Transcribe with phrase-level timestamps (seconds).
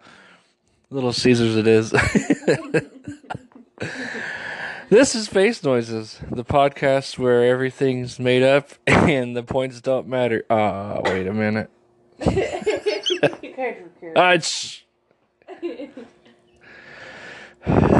[0.90, 1.90] Little Caesars it is.
[4.88, 10.46] this is Face Noises, the podcast where everything's made up and the points don't matter.
[10.48, 11.68] Ah, wait a minute.
[14.16, 14.82] Uh, it's,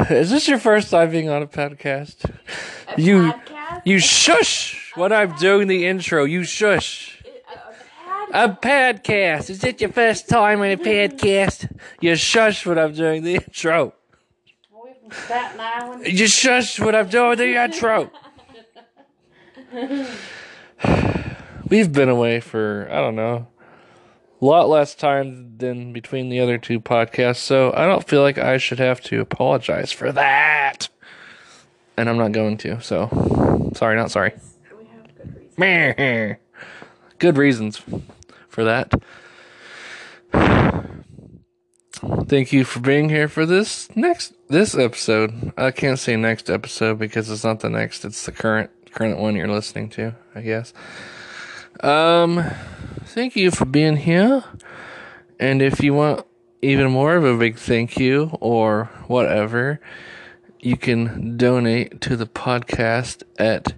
[0.09, 2.27] is this your first time being on a podcast?
[2.97, 3.81] you podcast?
[3.85, 6.25] you shush when I'm doing the intro.
[6.25, 7.10] You shush.
[8.33, 9.49] A podcast.
[9.49, 11.69] Is it your first time on a podcast?
[11.99, 13.93] You shush when I'm doing the intro.
[14.73, 16.07] Away from Staten Island.
[16.07, 18.09] You shush when I'm doing the intro.
[21.67, 23.47] We've been away for, I don't know,
[24.41, 28.37] a lot less time than between the other two podcasts, so I don't feel like
[28.37, 30.87] I should have to apologize for that.
[31.97, 34.33] And I'm not going to, so sorry, not sorry.
[34.77, 35.53] We have good reason.
[35.57, 36.35] Meh.
[37.19, 37.81] Good reasons
[38.51, 38.93] for that.
[42.27, 45.53] Thank you for being here for this next this episode.
[45.57, 49.35] I can't say next episode because it's not the next, it's the current current one
[49.35, 50.73] you're listening to, I guess.
[51.81, 52.43] Um
[53.05, 54.43] thank you for being here.
[55.39, 56.25] And if you want
[56.61, 59.79] even more of a big thank you or whatever,
[60.59, 63.73] you can donate to the podcast at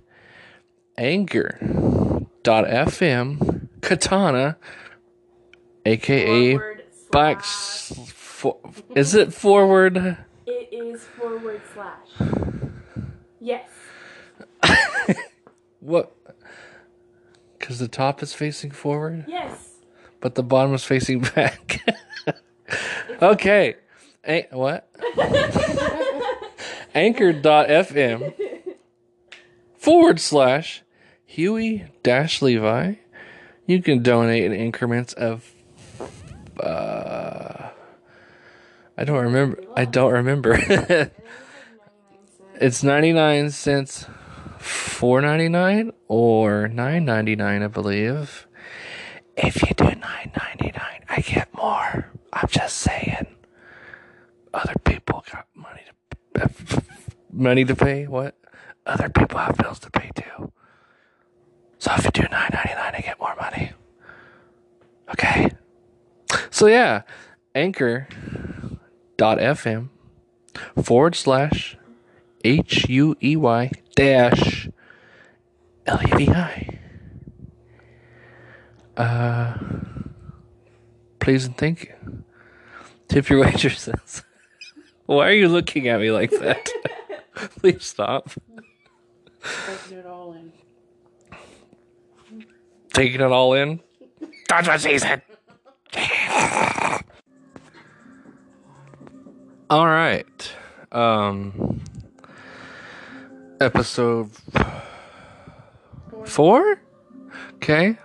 [0.98, 2.24] anchor.fm
[3.84, 4.58] katana
[5.86, 8.08] aka Forward back slash.
[8.10, 8.58] for,
[8.96, 10.18] is it forward
[10.48, 12.32] It is forward slash.
[13.40, 13.70] Yes.
[15.80, 16.16] what
[17.60, 19.70] because the top is facing forward Yes.
[20.22, 21.82] but the bottom is facing back
[23.22, 23.76] okay
[24.26, 24.90] A- what
[26.96, 28.34] anchor.fm
[29.76, 30.84] forward slash
[31.26, 32.96] huey dash levi
[33.66, 35.52] you can donate in increments of
[36.60, 37.70] uh
[38.98, 41.12] i don't remember i don't remember.
[42.62, 44.06] It's 99 cents
[44.60, 48.48] 4.99 or 9.99 i believe.
[49.36, 52.12] If you do 9.99 i get more.
[52.32, 53.28] I'm just saying.
[54.54, 55.82] Other people got money
[56.36, 56.84] to
[57.34, 58.38] money to pay what?
[58.86, 60.53] Other people have bills to pay too
[61.84, 63.74] so if you do 9.99 i get more money.
[65.10, 65.52] Okay.
[66.50, 67.02] So yeah.
[67.54, 68.80] Anchor.fm
[70.82, 71.78] forward slash
[72.46, 74.70] h-u-e-y dash
[75.86, 76.80] l-e-v-i
[78.96, 79.58] uh
[81.20, 82.24] please and thank you.
[83.10, 84.24] Tip your waitresses.
[85.06, 86.70] Why are you looking at me like that?
[87.60, 88.30] Please stop
[92.94, 93.80] Taking it all in.
[93.80, 95.22] taking it that's what she said
[99.70, 100.54] all right
[100.92, 101.82] um
[103.60, 104.30] episode
[106.24, 106.80] four
[107.56, 107.98] okay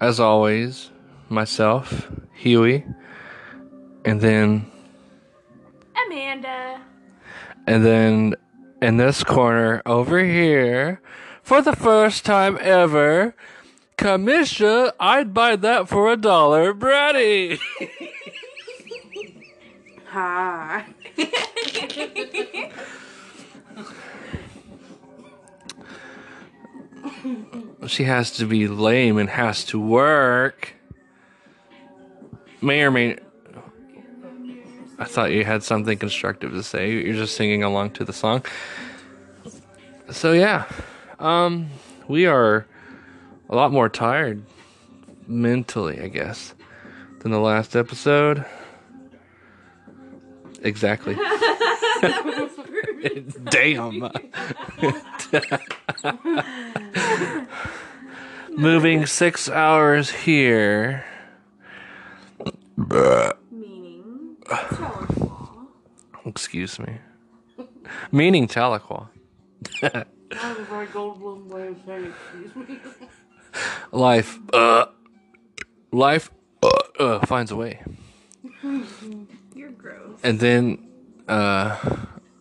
[0.00, 0.90] as always
[1.28, 2.84] myself huey
[4.04, 4.70] and then
[6.06, 6.80] Amanda.
[7.66, 8.34] and then
[8.82, 11.00] in this corner over here
[11.46, 13.32] for the first time ever
[13.96, 16.74] Kamisha, I'd buy that for a dollar.
[16.74, 17.58] Brady.
[20.08, 20.84] Hi.
[27.86, 30.74] she has to be lame and has to work.
[32.60, 33.16] May or may.
[34.98, 36.92] I thought you had something constructive to say.
[36.92, 38.44] You're just singing along to the song.
[40.10, 40.66] So yeah,
[41.18, 41.68] um,
[42.08, 42.66] we are
[43.48, 44.42] a lot more tired
[45.26, 46.54] mentally, I guess,
[47.20, 48.44] than the last episode.
[50.62, 51.16] Exactly.
[53.50, 54.10] Damn.
[58.56, 61.04] Moving six hours here.
[63.50, 64.36] Meaning.
[66.24, 66.98] Excuse me.
[68.10, 69.08] Meaning Tahlequah.
[70.30, 72.78] That was very Goldblum way of saying excuse me.
[73.92, 74.86] Life, uh,
[75.92, 76.30] life,
[76.62, 76.68] uh,
[76.98, 77.82] uh, finds a way.
[79.54, 80.18] You're gross.
[80.22, 80.88] And then,
[81.28, 81.76] uh,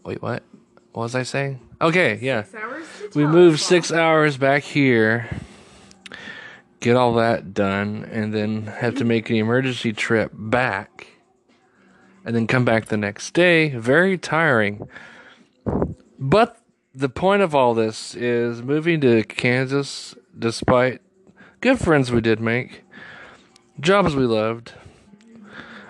[0.03, 0.43] wait, what?
[0.91, 1.59] What was I saying?
[1.81, 2.43] Okay, yeah.
[2.43, 5.29] Six hours to We moved six hours back here,
[6.79, 11.07] get all that done, and then have to make an emergency trip back,
[12.25, 13.69] and then come back the next day.
[13.69, 14.87] Very tiring.
[16.17, 16.57] But
[16.95, 21.01] the point of all this is moving to Kansas, despite
[21.59, 22.83] good friends we did make,
[23.79, 24.73] Jobs we loved.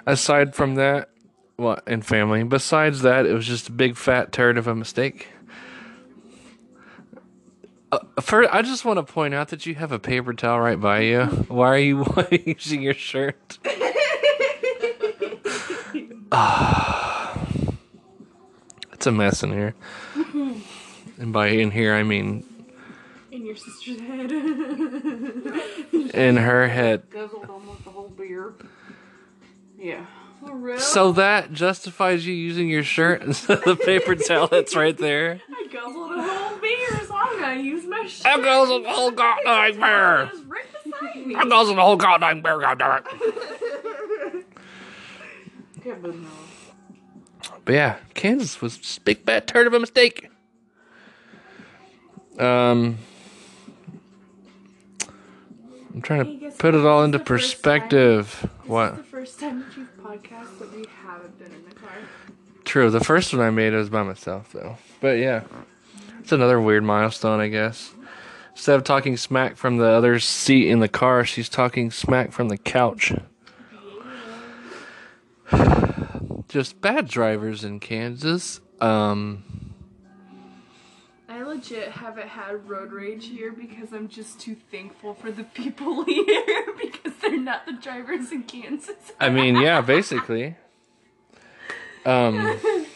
[0.07, 1.09] Aside from that,
[1.55, 2.43] what and family.
[2.43, 5.27] Besides that, it was just a big fat turd of a mistake.
[7.91, 10.79] Uh, first, I just want to point out that you have a paper towel right
[10.79, 11.25] by you.
[11.47, 12.05] Why are you
[12.45, 13.59] using your shirt?
[16.31, 17.37] Ah,
[18.91, 19.73] it's a mess in here.
[21.17, 22.43] And by in here, I mean
[23.31, 24.31] In your sister's head.
[26.13, 27.09] in her head.
[27.09, 28.53] Guzzled almost the whole beer.
[29.79, 30.05] Yeah.
[30.47, 34.97] Oh, so that justifies you using your shirt instead of the paper towel that's right
[34.97, 35.41] there.
[35.49, 38.25] I guzzled a whole beer, so I'm gonna use my shit.
[38.25, 40.29] I guzzled a whole goddamn beer.
[40.33, 41.35] It's right beside me.
[41.35, 44.45] I guzzled the whole goddamn beer, goddamn it.
[45.83, 46.27] Yeah, but no.
[47.63, 50.29] But yeah, Kansas was just a big bad turd of a mistake.
[52.39, 52.97] Um,
[55.93, 58.49] I'm trying to put it all into perspective.
[58.65, 58.97] What?
[58.97, 61.91] the first time that you've podcast that we haven't been in the car.
[62.63, 62.89] True.
[62.89, 64.77] The first one I made was by myself, though.
[64.99, 65.43] But yeah,
[66.19, 67.93] it's another weird milestone, I guess.
[68.51, 72.49] Instead of talking smack from the other seat in the car, she's talking smack from
[72.49, 73.13] the couch.
[76.49, 78.61] Just bad drivers in Kansas.
[78.79, 79.54] Um,
[81.55, 86.65] legit haven't had road rage here because I'm just too thankful for the people here
[86.81, 89.13] because they're not the drivers in Kansas.
[89.19, 90.55] I mean, yeah, basically.
[92.05, 92.87] Um, it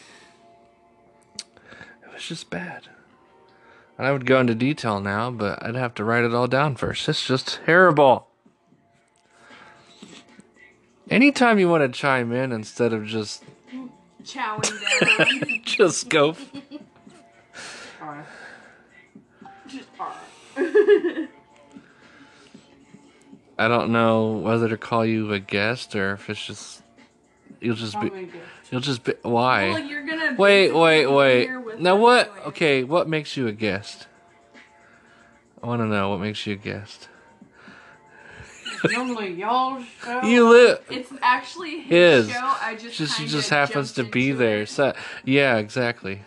[2.14, 2.90] was just bad.
[3.98, 6.76] And I would go into detail now, but I'd have to write it all down
[6.76, 7.10] first.
[7.10, 8.28] It's just terrible.
[11.10, 13.44] Anytime you want to chime in instead of just
[14.24, 15.62] Chowing down.
[15.66, 16.28] just go.
[16.28, 16.38] Alright.
[17.56, 18.26] Just alright.
[23.58, 26.82] I don't know whether to call you a guest or if it's just
[27.60, 28.30] you'll just be
[28.72, 29.70] you'll just be why.
[29.70, 31.42] Well, you're gonna Wait, basically wait, wait.
[31.44, 32.28] here with Now us what?
[32.30, 32.46] anyway.
[32.48, 34.08] Okay, what makes you a guest?
[35.62, 37.10] I want to know what makes you a guest.
[38.92, 40.22] Normally y'all show.
[40.24, 40.80] You live.
[40.90, 42.34] It's actually his, His.
[42.36, 42.40] show.
[42.62, 44.62] I just Just he kinda just happens to be into there.
[44.62, 44.70] it.
[44.70, 44.94] So
[45.26, 46.22] yeah, exactly.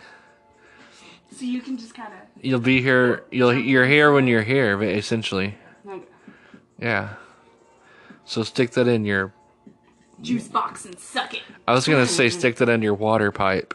[1.34, 2.18] So you can just kind of.
[2.42, 3.22] You'll be here.
[3.30, 4.82] You'll you're here when you're here.
[4.82, 5.54] Essentially,
[6.78, 7.14] yeah.
[8.24, 9.32] So stick that in your.
[10.20, 11.42] juice box and suck it.
[11.68, 13.74] I was gonna say stick that in your water pipe,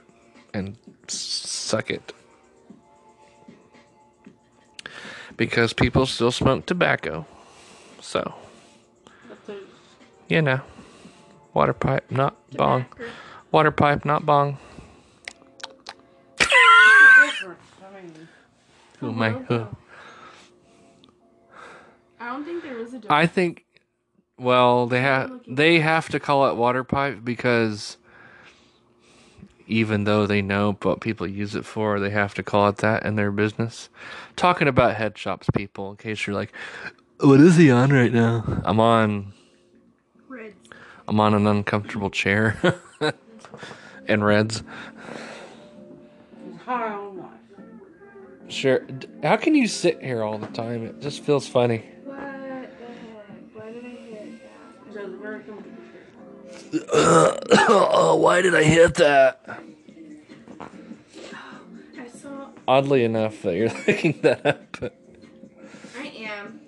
[0.54, 0.78] and
[1.08, 2.14] suck it.
[5.38, 7.26] Because people still smoke tobacco,
[8.02, 8.34] so
[10.28, 10.60] you know,
[11.54, 12.86] water pipe not bong,
[13.52, 14.58] water pipe not bong.
[18.98, 19.24] Who uh-huh.
[19.24, 19.40] am I?
[19.44, 19.68] Who?
[22.20, 23.08] I don't think there is a difference.
[23.10, 23.64] I think.
[24.40, 27.98] Well, they have they have to call it water pipe because
[29.66, 33.04] even though they know what people use it for, they have to call it that
[33.04, 33.90] in their business.
[34.36, 36.54] Talking about head shops, people, in case you're like,
[37.20, 38.62] what is he on right now?
[38.64, 39.34] I'm on.
[40.28, 40.56] Reds.
[41.08, 42.80] I'm on an uncomfortable chair.
[44.08, 44.64] in reds.
[46.66, 46.97] High on life.
[48.50, 48.86] Sure.
[49.24, 50.86] How can you sit here all the time?
[50.86, 51.84] It just feels funny.
[52.06, 52.70] What the heck?
[53.54, 54.94] Why did I hit that?
[54.94, 55.44] That was very
[56.94, 59.60] oh, why did I hit that?
[62.00, 62.50] I saw.
[62.68, 64.78] Oddly enough, that you're looking that up.
[65.98, 66.62] I am.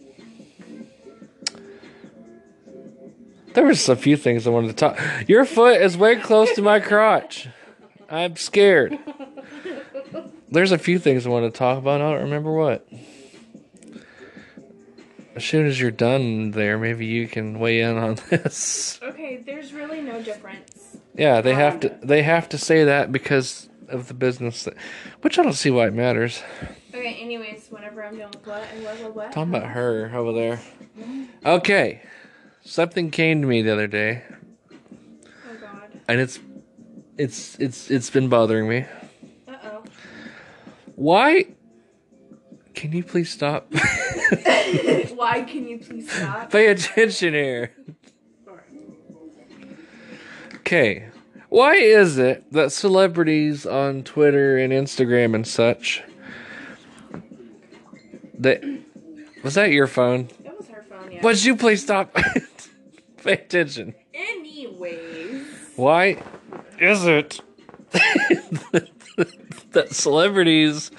[3.53, 4.99] There was a few things I wanted to talk.
[5.27, 7.47] Your foot is way close to my crotch.
[8.09, 8.97] I'm scared.
[10.51, 12.01] There's a few things I want to talk about.
[12.01, 12.87] I don't remember what.
[15.35, 18.99] As soon as you're done there, maybe you can weigh in on this.
[19.01, 20.97] Okay, there's really no difference.
[21.15, 21.97] Yeah, they have um, to.
[22.01, 24.75] They have to say that because of the business, that,
[25.21, 26.41] which I don't see why it matters.
[26.89, 29.31] Okay, anyways, whenever I'm done with what and what, what, what.
[29.31, 30.59] Talking about her over there.
[31.45, 32.01] Okay,
[32.63, 34.23] something came to me the other day,
[34.71, 35.89] Oh god.
[36.07, 36.39] and it's,
[37.17, 38.85] it's, it's, it's been bothering me.
[40.99, 41.45] Why?
[42.73, 43.71] Can you please stop?
[45.15, 46.51] Why can you please stop?
[46.51, 47.71] Pay attention here.
[50.55, 51.07] Okay.
[51.47, 56.03] Why is it that celebrities on Twitter and Instagram and such
[58.37, 58.61] that
[59.41, 60.27] was that your phone?
[60.43, 61.21] That was her phone, yeah.
[61.23, 62.13] Would you please stop?
[63.23, 63.95] Pay attention.
[64.13, 65.47] Anyways.
[65.77, 66.21] Why
[66.77, 67.39] is it
[69.71, 70.91] that celebrities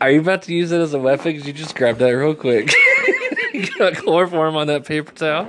[0.00, 1.36] are you about to use it as a weapon?
[1.38, 2.72] 'Cause you just grabbed that real quick.
[3.54, 5.48] you got chloroform on that paper towel.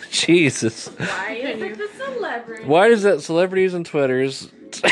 [0.10, 0.88] Jesus.
[0.88, 2.64] Why is it the celebrity?
[2.64, 4.50] Why does that celebrities and Twitters?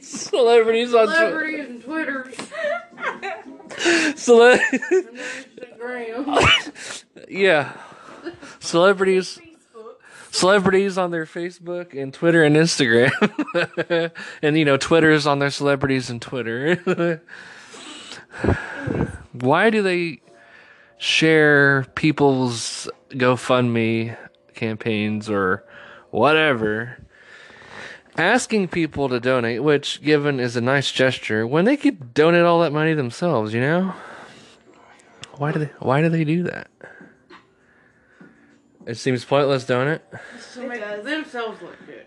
[0.00, 1.18] celebrities on Twitter.
[1.18, 2.34] Celebrities and Twitters.
[4.16, 4.60] Cele-
[7.28, 7.72] yeah.
[8.60, 9.38] Celebrities.
[10.36, 14.12] Celebrities on their Facebook and Twitter and Instagram.
[14.42, 17.22] and, you know, Twitter's on their celebrities and Twitter.
[19.32, 20.20] Why do they
[20.98, 24.14] share people's GoFundMe
[24.54, 25.64] campaigns or
[26.10, 26.98] whatever?
[28.18, 32.60] Asking people to donate, which given is a nice gesture, when they could donate all
[32.60, 33.94] that money themselves, you know?
[35.38, 36.68] Why do they why do they do that?
[38.86, 40.02] It seems pointless, don't it?
[40.54, 42.06] To make themselves look good.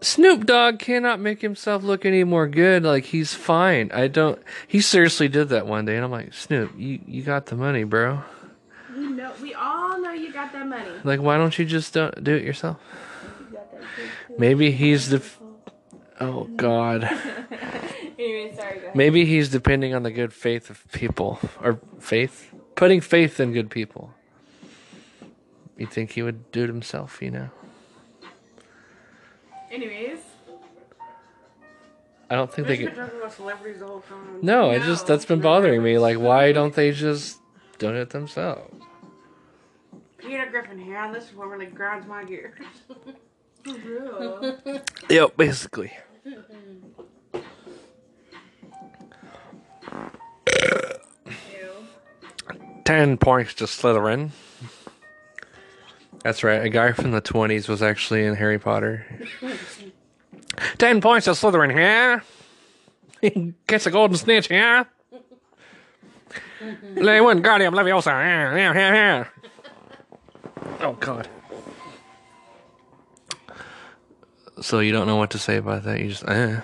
[0.00, 2.82] Snoop Dogg cannot make himself look any more good.
[2.82, 3.90] Like he's fine.
[3.92, 4.40] I don't.
[4.66, 7.84] He seriously did that one day, and I'm like, Snoop, you you got the money,
[7.84, 8.22] bro.
[8.94, 9.32] We know.
[9.40, 10.90] We all know you got that money.
[11.04, 12.78] Like, why don't you just don't do it yourself?
[14.38, 15.22] Maybe he's the.
[16.20, 17.04] Oh God.
[18.18, 18.74] anyway, sorry.
[18.74, 18.96] Go ahead.
[18.96, 23.70] Maybe he's depending on the good faith of people or faith, putting faith in good
[23.70, 24.14] people.
[25.76, 27.20] You'd think he would do it himself?
[27.20, 27.50] You know.
[29.70, 30.18] Anyways,
[32.30, 33.04] I don't think We've they been could.
[33.06, 34.38] talking about the time.
[34.42, 35.98] No, I just that's been bothering me.
[35.98, 37.38] Like, why don't they just
[37.78, 38.74] donate it themselves?
[40.16, 42.58] Peter Griffin here, and this is what really grinds my gears.
[43.64, 44.58] for real.
[45.10, 45.92] Yep, basically.
[52.88, 54.30] Ten points to Slytherin.
[56.24, 56.64] That's right.
[56.64, 59.04] A guy from the twenties was actually in Harry Potter.
[60.78, 62.20] Ten points to Slytherin, yeah.
[63.20, 64.84] He gets a golden snitch, yeah.
[66.94, 69.26] Lay one guardian leviosa, yeah, yeah, yeah, yeah.
[70.80, 71.28] Oh God.
[74.62, 76.00] So you don't know what to say about that?
[76.00, 76.62] You just, eh.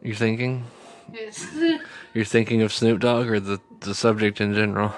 [0.00, 0.64] You're thinking?
[1.12, 1.46] It's,
[2.14, 4.92] You're thinking of Snoop Dogg or the, the subject in general?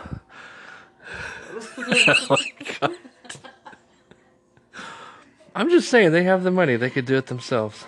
[1.78, 2.92] oh my god.
[5.54, 6.76] I'm just saying they have the money.
[6.76, 7.86] They could do it themselves.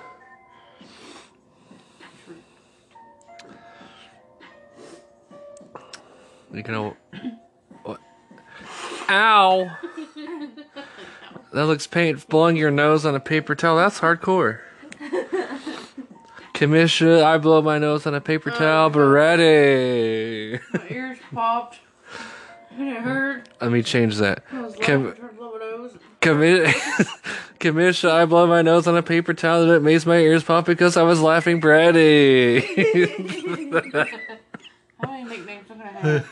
[6.53, 6.97] You know
[7.85, 8.01] what?
[9.09, 9.71] Ow!
[11.53, 13.79] That looks paint blowing your nose on a paper towel.
[13.79, 14.61] That's hardcore.
[16.57, 20.59] Kamisha, I blow my nose on a paper oh, towel, but ready.
[20.73, 21.81] my ears popped.
[22.71, 23.47] And it hurt.
[23.61, 24.43] Let me change that.
[24.51, 25.99] I was Kim- laughing, trying to blow my nose.
[26.23, 26.73] Commi-
[27.61, 30.65] Kamisha, I blow my nose on a paper towel and it makes my ears pop
[30.65, 32.61] because I was laughing, Brady.
[34.99, 36.27] How many nicknames am gonna have?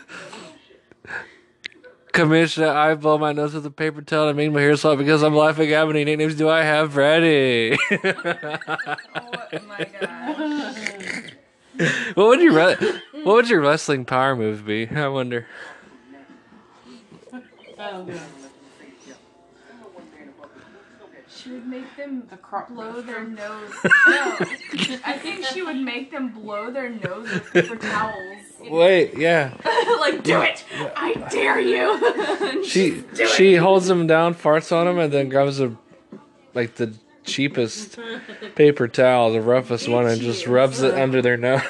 [2.14, 5.22] Kamisha, I blow my nose with a paper towel and made my hair pop because
[5.24, 5.72] I'm laughing.
[5.72, 7.76] at How many nicknames do I have, Brady?
[7.90, 11.32] oh my gosh.
[12.14, 14.86] what would your re- What would your wrestling power move be?
[14.88, 15.46] I wonder.
[17.76, 18.06] Oh,
[21.74, 23.70] make them The crop blow their nose.
[23.84, 24.36] No,
[25.04, 28.38] I think she would make them blow their nose with paper towels.
[28.60, 29.54] Wait, yeah.
[30.00, 30.64] like, do it!
[30.96, 32.64] I dare you!
[32.64, 35.76] She she holds them down, farts on them, and then grabs a
[36.54, 37.98] like the cheapest
[38.54, 41.62] paper towel, the roughest one, and just rubs it under their nose.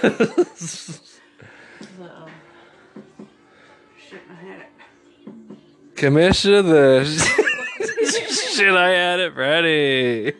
[2.01, 2.29] Uh-oh.
[4.09, 5.97] Shouldn't have had it.
[5.97, 7.44] Commissioner the
[8.55, 10.33] shit I had it ready.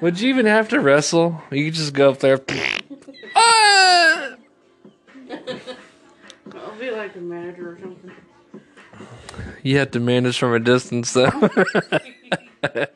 [0.00, 1.42] Would you even have to wrestle?
[1.50, 2.40] You could just go up there.
[3.34, 4.34] Ah!
[6.54, 8.12] I'll be like a manager or something.
[9.62, 11.30] You have to manage from a distance, though.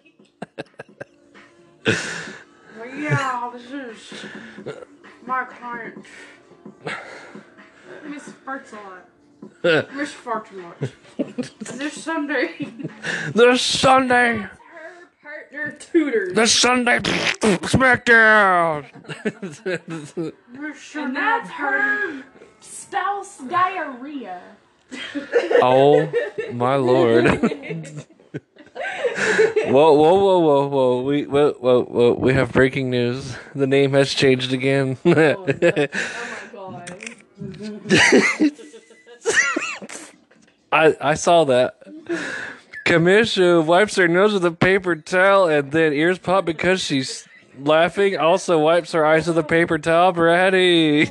[9.63, 10.65] Miss Fortune.
[11.17, 12.69] this Sunday,
[13.35, 14.51] this Sunday, Her
[15.23, 16.35] partner tutors.
[16.35, 18.85] this Sunday, SmackDown.
[20.53, 22.23] Miss And that's her
[22.61, 24.41] spouse diarrhea.
[25.63, 26.11] oh
[26.53, 27.25] my lord!
[29.67, 31.03] whoa, whoa, whoa, whoa, whoa!
[31.03, 32.13] We, whoa, whoa, whoa!
[32.15, 33.37] We have breaking news.
[33.55, 34.97] The name has changed again.
[35.05, 35.47] Oh,
[36.57, 38.53] oh my god.
[40.73, 41.83] I I saw that.
[42.85, 48.17] Kamisha wipes her nose with a paper towel and then ears pop because she's laughing.
[48.17, 50.13] Also wipes her eyes with a paper towel.
[50.13, 51.11] Brady.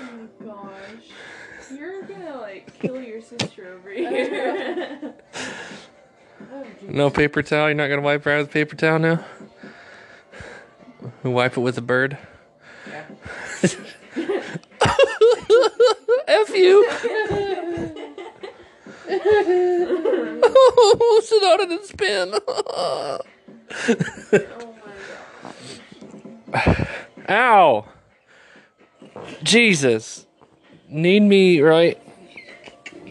[0.00, 1.08] Oh gosh.
[1.70, 5.14] You're gonna like kill your sister over here.
[6.52, 7.68] Oh, no paper towel.
[7.68, 9.24] You're not gonna wipe her eye with paper towel now.
[11.22, 12.18] We wipe it with a bird.
[16.28, 16.86] F you.
[20.42, 22.34] oh, sit on spin.
[27.30, 27.86] Ow.
[29.42, 30.26] Jesus.
[30.88, 31.98] Need me, right?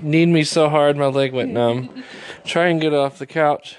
[0.04, 2.04] Need me so hard my leg went numb.
[2.46, 3.78] Try and get off the couch.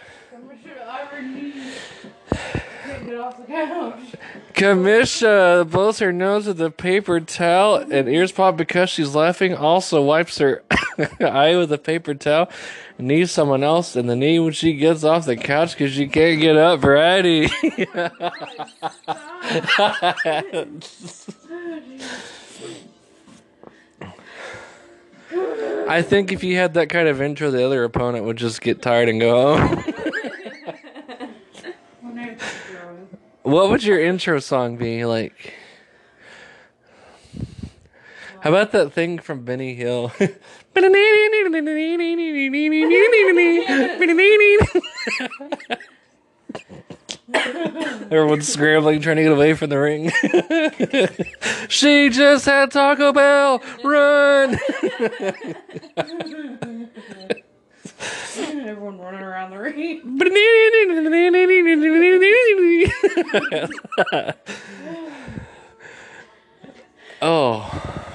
[3.06, 4.16] Get off the couch.
[4.54, 9.54] Kamisha blows her nose with a paper towel and ears pop because she's laughing.
[9.54, 10.62] Also wipes her
[11.20, 12.48] eye with a paper towel.
[12.96, 16.40] Needs someone else in the knee when she gets off the couch because she can't
[16.40, 16.78] get up.
[16.78, 17.48] Variety.
[25.86, 28.80] I think if you had that kind of intro, the other opponent would just get
[28.80, 29.84] tired and go home.
[33.44, 35.52] What would your intro song be like?
[38.40, 40.12] How about that thing from Benny Hill?
[48.10, 50.10] Everyone's scrambling, trying to get away from the ring.
[51.68, 53.62] she just had Taco Bell.
[53.84, 54.58] Run!
[58.36, 60.00] Everyone running around the ring.
[67.22, 68.06] oh,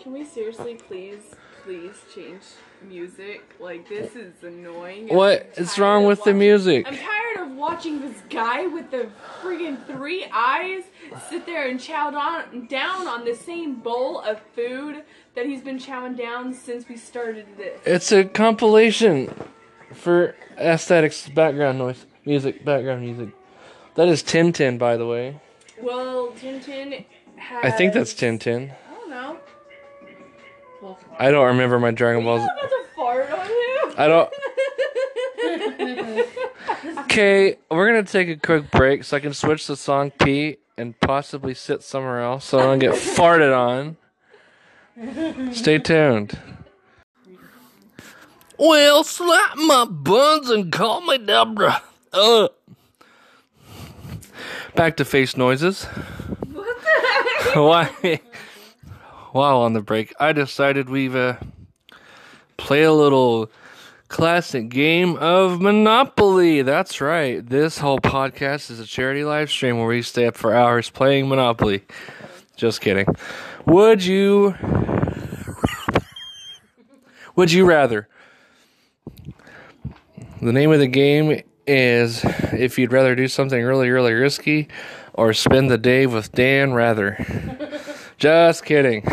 [0.00, 1.22] Can we seriously please,
[1.64, 2.42] please change
[2.88, 3.42] music?
[3.60, 5.08] Like this is annoying.
[5.08, 6.86] what I'm is tired wrong of with the watching- music?
[6.86, 9.08] I'm tired of watching this guy with the
[9.42, 10.84] friggin' three eyes
[11.28, 15.02] sit there and chow down, down on the same bowl of food
[15.34, 17.80] that he's been chowing down since we started this.
[17.84, 19.32] It's a compilation
[19.92, 23.28] for aesthetics, background noise, music, background music.
[23.96, 25.40] That is Tintin, by the way.
[25.80, 27.04] Well, Tintin
[27.36, 27.64] has.
[27.64, 28.70] I think that's Tintin.
[28.72, 29.38] I don't know.
[31.18, 32.42] I don't remember my Dragon Are you Balls.
[32.58, 33.94] about to fart on him?
[33.98, 34.32] I don't.
[36.98, 40.98] Okay, we're gonna take a quick break so I can switch the song P and
[41.00, 43.96] possibly sit somewhere else so I don't get farted on.
[45.54, 46.38] Stay tuned.
[48.58, 51.82] Well, slap my buns and call me Deborah.
[52.12, 52.48] Uh.
[54.76, 55.84] Back to face noises.
[55.84, 57.56] What the heck?
[57.56, 58.20] Why?
[59.32, 61.38] While on the break, I decided we've uh,
[62.58, 63.50] play a little
[64.08, 66.60] classic game of Monopoly.
[66.60, 67.48] That's right.
[67.48, 71.30] This whole podcast is a charity live stream where we stay up for hours playing
[71.30, 71.82] Monopoly.
[72.56, 73.06] Just kidding.
[73.64, 74.54] Would you?
[77.36, 78.08] Would you rather?
[80.42, 84.68] The name of the game is if you'd rather do something really, really risky
[85.14, 87.16] or spend the day with Dan Rather.
[88.18, 89.04] Just kidding.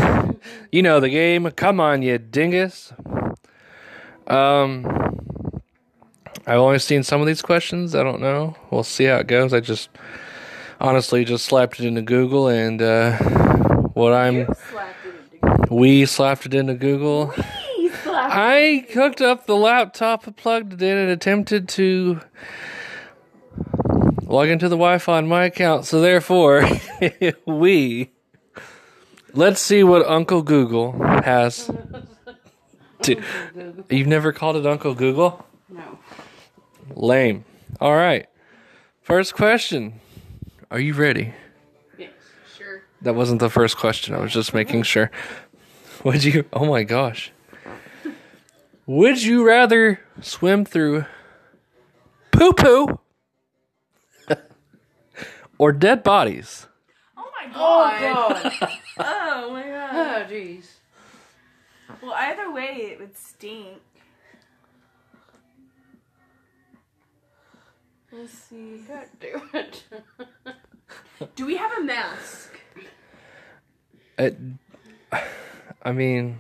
[0.72, 1.50] You know the game.
[1.52, 2.94] Come on, you dingus.
[4.28, 4.86] Um,
[6.46, 7.96] I've only seen some of these questions.
[7.96, 8.56] I don't know.
[8.72, 9.54] We'll see how it goes.
[9.54, 9.90] I just
[10.80, 13.18] honestly just slapped it into Google, and uh,
[13.94, 17.34] what I'm Slapped we slapped it into Google.
[18.36, 22.20] I hooked up the laptop, plugged it in, and attempted to
[24.24, 25.86] log into the Wi-Fi on my account.
[25.86, 26.68] So therefore,
[27.46, 28.10] we
[29.34, 31.70] let's see what Uncle Google has.
[33.04, 33.22] To,
[33.90, 35.46] you've never called it Uncle Google?
[35.70, 36.00] No.
[36.96, 37.46] Lame.
[37.80, 38.26] All right.
[39.04, 40.00] First question.
[40.72, 41.36] Are you ready?
[42.00, 42.10] Yes.
[42.58, 42.82] Sure.
[43.04, 44.16] That wasn't the first question.
[44.16, 45.12] I was just making sure.
[46.04, 46.46] Would you?
[46.52, 47.32] Oh my gosh.
[48.86, 51.06] Would you rather swim through
[52.32, 53.00] poo poo
[55.58, 56.68] or dead bodies?
[57.18, 58.02] Oh my god.
[58.04, 58.54] Oh god.
[58.60, 58.70] god.
[58.98, 59.90] Oh my god.
[59.94, 60.66] oh jeez.
[62.02, 63.80] Well, either way, it would stink.
[68.12, 68.84] Let's see.
[68.88, 69.84] God damn it.
[71.36, 72.60] Do we have a mask?
[74.20, 74.38] It,
[75.82, 76.40] I mean,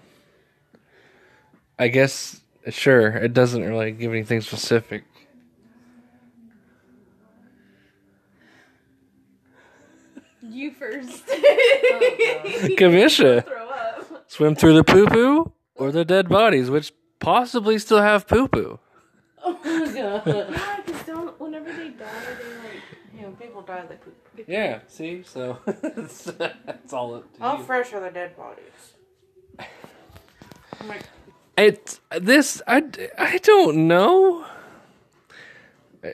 [1.79, 3.09] I guess sure.
[3.17, 5.03] It doesn't really give anything specific.
[10.41, 11.23] You first.
[11.95, 14.25] Oh, Kamisha, Throw up.
[14.27, 18.79] Swim through the poo poo or the dead bodies, which possibly still have poo poo.
[19.43, 19.93] Oh my god.
[19.95, 22.05] Yeah, because don't whenever they die,
[22.41, 22.81] they like.
[23.15, 24.15] You know, people die, they poop.
[24.47, 25.23] Yeah, see?
[25.23, 26.23] So that's,
[26.65, 28.93] that's all it How fresh are the dead bodies?
[29.59, 31.03] I'm like,
[31.57, 32.83] It this I,
[33.17, 34.45] I don't know.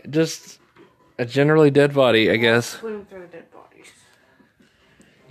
[0.10, 0.60] Just
[1.18, 2.78] a generally dead body, I guess.
[2.80, 3.88] swim through the dead bodies.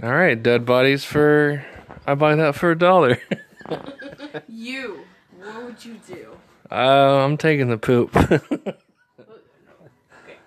[0.02, 1.64] All right, dead bodies for
[2.06, 3.18] I buy that for a dollar.
[4.48, 5.00] You,
[5.38, 6.36] what would you do?
[6.70, 6.74] Uh,
[7.24, 8.14] I'm taking the poop.
[8.16, 8.40] Okay,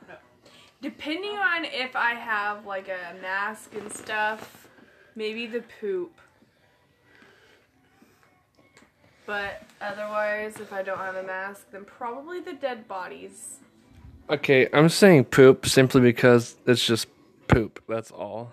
[0.08, 0.16] no.
[0.82, 4.68] Depending on if I have like a mask and stuff,
[5.16, 6.20] maybe the poop.
[9.32, 13.60] But otherwise, if I don't have a mask, then probably the dead bodies.
[14.30, 17.08] okay, I'm saying poop simply because it's just
[17.48, 17.82] poop.
[17.88, 18.52] That's all.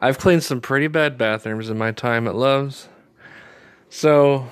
[0.00, 2.88] I've cleaned some pretty bad bathrooms in my time at Love's.
[3.90, 4.46] So,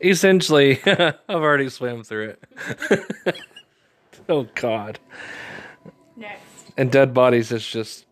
[0.00, 3.36] essentially, I've already swam through it.
[4.28, 5.00] oh, God.
[6.16, 6.42] Next.
[6.76, 8.06] And dead bodies is just,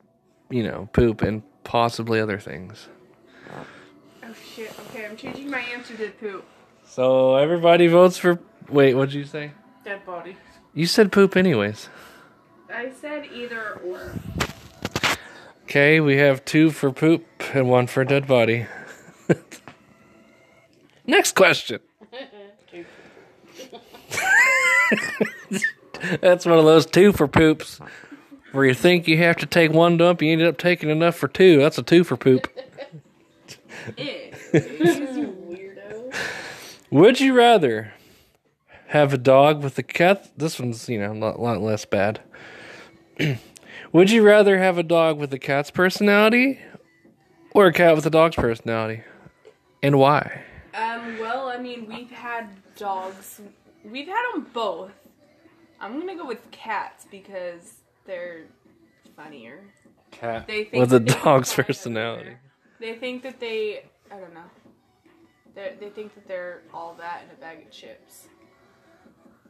[0.51, 2.89] you know, poop and possibly other things.
[5.17, 5.29] Shit.
[5.29, 6.45] Okay, I'm changing my answer to poop.
[6.87, 8.39] So everybody votes for.
[8.69, 9.53] Wait, what'd you say?
[9.85, 10.37] Dead body.
[10.75, 11.89] You said poop, anyways.
[12.73, 14.15] I said either or.
[15.65, 18.67] Okay, we have two for poop and one for dead body.
[21.07, 21.81] Next question.
[26.21, 27.81] That's one of those two for poops
[28.53, 31.29] where you think you have to take one dump, you ended up taking enough for
[31.29, 31.59] two.
[31.59, 32.47] That's a two for poop.
[34.55, 36.15] you weirdo.
[36.91, 37.93] Would you rather
[38.89, 40.31] have a dog with a cat?
[40.37, 42.21] This one's, you know, a lot, lot less bad.
[43.93, 46.61] Would you rather have a dog with a cat's personality
[47.53, 49.03] or a cat with a dog's personality?
[49.83, 50.43] And why?
[50.75, 53.41] Um, well, I mean, we've had dogs.
[53.85, 54.93] We've had them both.
[55.81, 57.75] I'm gonna go with cats because
[58.07, 58.45] they're
[59.17, 59.61] funnier.
[60.11, 62.37] Cat They think with a that they can dog's personality.
[62.81, 64.45] They think that they, I don't know.
[65.55, 68.29] They they think that they're all that in a bag of chips.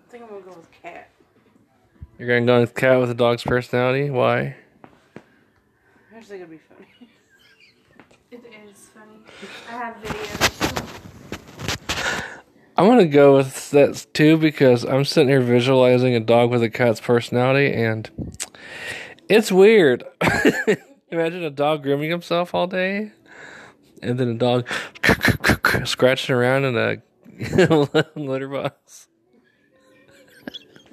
[0.07, 1.11] I think I'm gonna go with cat.
[2.19, 4.11] You're gonna go with cat with a dog's personality?
[4.11, 4.57] Why?
[5.17, 7.11] I just think it'd be funny.
[8.31, 9.19] It is funny.
[9.69, 10.65] I have videos.
[12.77, 16.71] I'm gonna go with that too because I'm sitting here visualizing a dog with a
[16.71, 18.11] cat's personality, and
[19.29, 20.05] it's weird.
[21.11, 23.13] Imagine a dog grooming himself all day,
[24.05, 24.69] and then a dog
[25.85, 27.03] scratching around in a
[28.17, 29.09] litter box.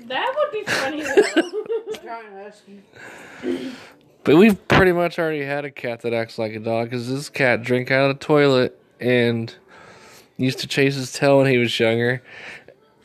[0.06, 1.52] That would be funny though.
[4.24, 7.28] But we've pretty much already had a cat that acts like a dog because this
[7.28, 9.52] cat drank out of the toilet and
[10.38, 12.22] used to chase his tail when he was younger,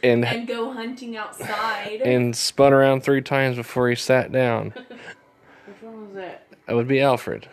[0.03, 2.03] and and go hunting outside.
[2.03, 4.75] and spun around three times before he sat down.
[4.77, 6.49] Which one was that?
[6.67, 7.49] That would be Alfred.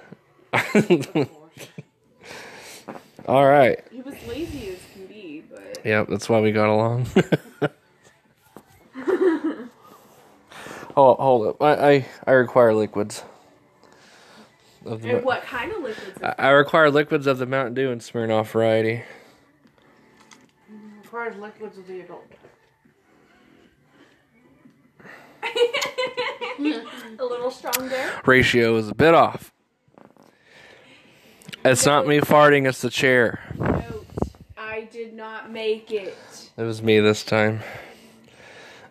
[3.28, 3.80] All right.
[3.92, 7.08] he was lazy as can be, but Yep, that's why we got along.
[10.98, 11.62] oh, hold up.
[11.62, 13.24] I, I, I require liquids.
[14.86, 16.22] Of the, and what kind of liquids?
[16.22, 19.04] I, I require liquids of the Mountain Dew and Smirnoff variety.
[21.02, 22.26] As far as liquids of the adult.
[27.20, 28.22] a little stronger.
[28.26, 29.53] Ratio is a bit off.
[31.65, 33.39] It's not me farting, it's the chair.
[33.58, 34.06] Note,
[34.58, 36.17] I did not make it.
[36.58, 37.62] It was me this time.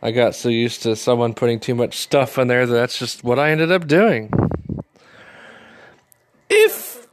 [0.00, 3.22] I got so used to someone putting too much stuff in there that that's just
[3.22, 4.32] what I ended up doing.
[6.48, 7.06] If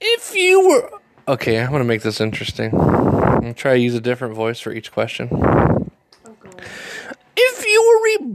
[0.00, 0.90] if you were
[1.28, 2.72] okay, I'm gonna make this interesting.
[2.72, 5.28] I'm gonna try to use a different voice for each question.
[5.32, 6.64] Oh god.
[7.36, 7.80] If you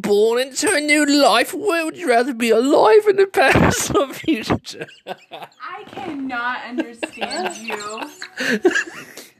[0.06, 4.14] reborn into a new life, where would you rather be alive in the past or
[4.14, 4.88] future?
[5.06, 8.02] I cannot understand you.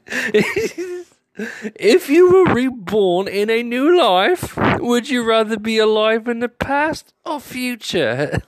[1.76, 6.48] if you were reborn in a new life, would you rather be alive in the
[6.48, 8.42] past or future?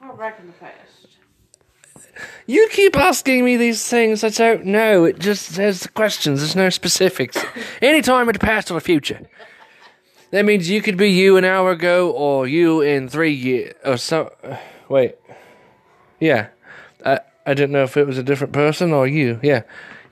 [0.00, 0.85] Far back in the past?
[2.46, 5.04] You keep asking me these things I don't know.
[5.04, 6.40] It just says questions.
[6.40, 7.36] There's no specifics.
[7.82, 9.20] Any time in the past or the future.
[10.30, 13.96] That means you could be you an hour ago or you in three years or
[13.96, 14.32] so.
[14.44, 14.56] uh,
[14.88, 15.16] Wait.
[16.20, 16.48] Yeah.
[17.04, 19.40] I I didn't know if it was a different person or you.
[19.42, 19.62] Yeah.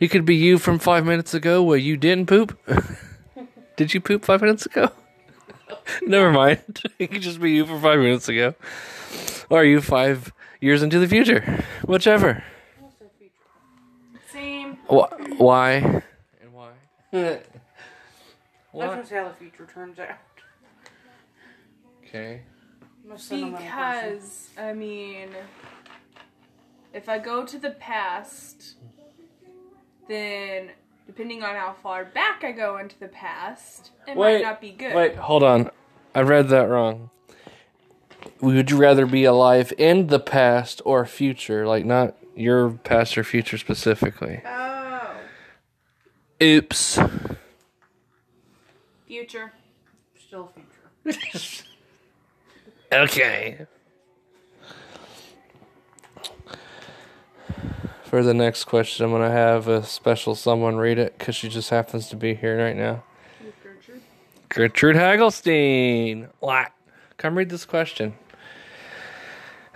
[0.01, 2.59] You could be you from five minutes ago where you didn't poop.
[3.77, 4.91] Did you poop five minutes ago?
[6.03, 6.61] Never mind.
[6.99, 8.55] it could just be you from five minutes ago.
[9.51, 10.33] Or you five
[10.65, 11.63] years into the future.
[11.85, 12.43] Whichever.
[14.33, 14.79] Same.
[14.89, 16.03] Wh- why?
[16.41, 16.71] And why?
[17.13, 17.47] Let's
[18.73, 20.17] just see how the future turns out.
[22.03, 22.43] Okay.
[23.05, 24.13] I'm a sentimental person.
[24.15, 25.29] Because, I mean,
[26.93, 28.77] if I go to the past,
[30.09, 30.71] then
[31.07, 34.73] depending on how far back I go into the past, it Wait, might not be
[34.73, 34.95] good.
[34.95, 35.71] Wait, hold on.
[36.15, 37.11] I read that wrong.
[38.41, 41.67] Would you rather be alive in the past or future?
[41.67, 44.43] Like, not your past or future specifically.
[44.47, 45.17] Oh.
[46.43, 46.99] Oops.
[49.07, 49.53] Future.
[50.19, 50.51] Still
[51.05, 51.65] future.
[52.93, 53.67] Okay.
[58.05, 61.49] For the next question, I'm going to have a special someone read it because she
[61.49, 63.03] just happens to be here right now.
[63.65, 64.03] Gertrude.
[64.49, 66.29] Gertrude Hagelstein.
[66.39, 66.71] What?
[67.17, 68.15] Come read this question.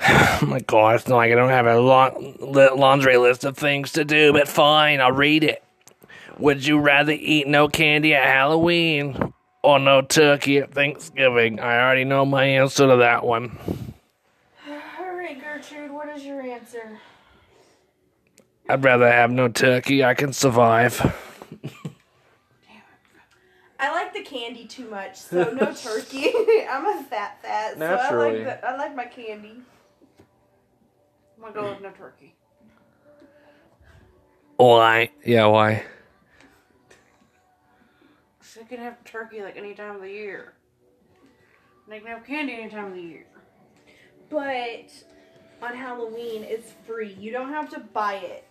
[0.00, 3.92] Oh my god, it's not like I don't have a long laundry list of things
[3.92, 5.62] to do, but fine, I'll read it.
[6.38, 11.58] Would you rather eat no candy at Halloween or no turkey at Thanksgiving?
[11.58, 13.58] I already know my answer to that one.
[15.00, 17.00] Alright, Gertrude, what is your answer?
[18.68, 20.04] I'd rather have no turkey.
[20.04, 21.00] I can survive.
[23.80, 26.32] I like the candy too much, so no turkey.
[26.70, 28.42] I'm a fat fat, so Naturally.
[28.42, 29.62] I like the, I like my candy.
[31.36, 32.34] I'm gonna go with no turkey.
[34.56, 35.10] Why?
[35.24, 35.84] Yeah, why?
[38.40, 40.54] So you can have turkey like any time of the year.
[41.84, 43.26] And they can have candy any time of the year.
[44.28, 44.90] But
[45.62, 47.12] on Halloween, it's free.
[47.20, 48.44] You don't have to buy it.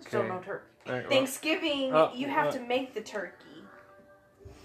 [0.00, 0.28] Still Okay.
[0.28, 0.75] no turkey.
[0.86, 3.32] Thanksgiving, Oh, you have uh, to make the turkey.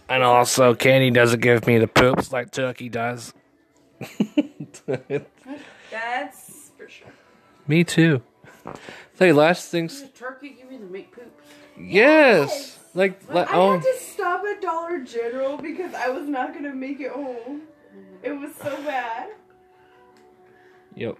[0.09, 3.33] And also, candy doesn't give me the poops like turkey does.
[4.85, 7.07] That's for sure.
[7.67, 8.21] me too.
[9.15, 10.01] Say last things.
[10.01, 11.45] Does turkey give you the meat poops?
[11.79, 12.77] Yes.
[12.93, 16.73] Like, la- I oh, had to stop at Dollar General because I was not gonna
[16.73, 17.61] make it home.
[18.21, 19.29] It was so bad.
[20.95, 21.17] yep.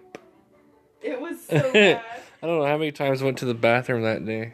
[1.02, 2.04] It was so bad.
[2.44, 4.54] I don't know how many times I went to the bathroom that day.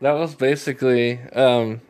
[0.00, 1.80] That was basically um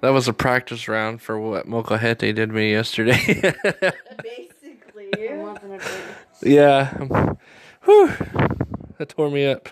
[0.00, 3.20] that was a practice round for what Mokahete did me yesterday.
[4.22, 5.28] Basically.
[5.28, 6.16] A month in advance.
[6.42, 6.92] yeah.
[7.84, 8.12] Whew.
[8.98, 9.68] That tore me up.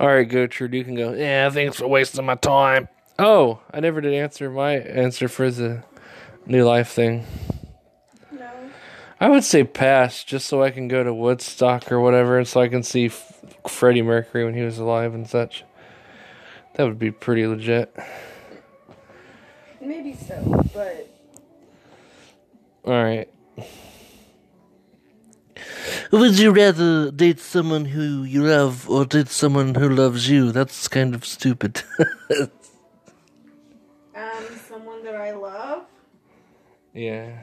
[0.00, 1.12] Alright, Gertrude, you can go.
[1.12, 2.88] Yeah, thanks for wasting my time.
[3.18, 5.84] Oh, I never did answer my answer for the
[6.46, 7.26] new life thing.
[8.32, 8.50] No.
[9.20, 12.60] I would say pass, just so I can go to Woodstock or whatever, and so
[12.62, 15.64] I can see F- Freddie Mercury when he was alive and such.
[16.74, 17.94] That would be pretty legit.
[19.80, 21.08] Maybe so, but
[22.84, 23.28] All right.
[26.12, 30.50] Would you rather date someone who you love or date someone who loves you?
[30.52, 31.82] That's kind of stupid.
[32.40, 32.50] um,
[34.68, 35.84] someone that I love.
[36.92, 37.42] yeah.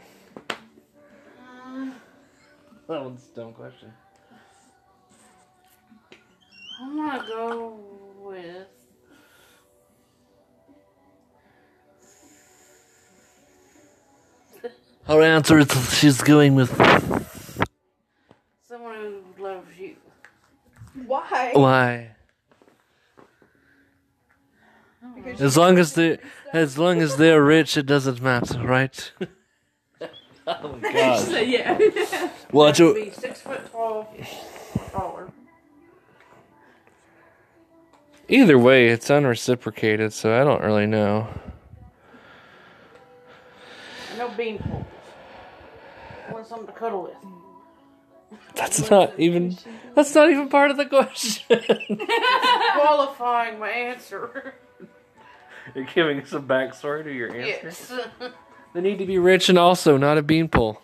[2.87, 3.91] That one's a dumb question.
[6.79, 7.79] I'm gonna go
[8.19, 8.67] with.
[15.05, 16.69] Her answer is she's going with
[18.67, 19.95] Someone who loves you.
[21.05, 21.51] Why?
[21.53, 22.09] why?
[25.39, 26.19] As long as they,
[26.53, 29.11] as long as they're rich, it doesn't matter, right?
[30.47, 31.77] oh my So, yeah.
[32.51, 34.13] Well, Have to be six foot tall,
[38.29, 41.27] either way, it's unreciprocated, so I don't really know.
[44.09, 44.85] And no bean poles.
[46.27, 47.15] I want something to cuddle with.
[48.55, 49.57] That's not even.
[49.95, 51.61] That's not even part of the question.
[52.75, 54.55] Qualifying my answer.
[55.73, 57.59] You're giving us a backstory to your answer.
[57.63, 57.91] yes.
[58.73, 60.81] They need to be rich and also not a beanpole.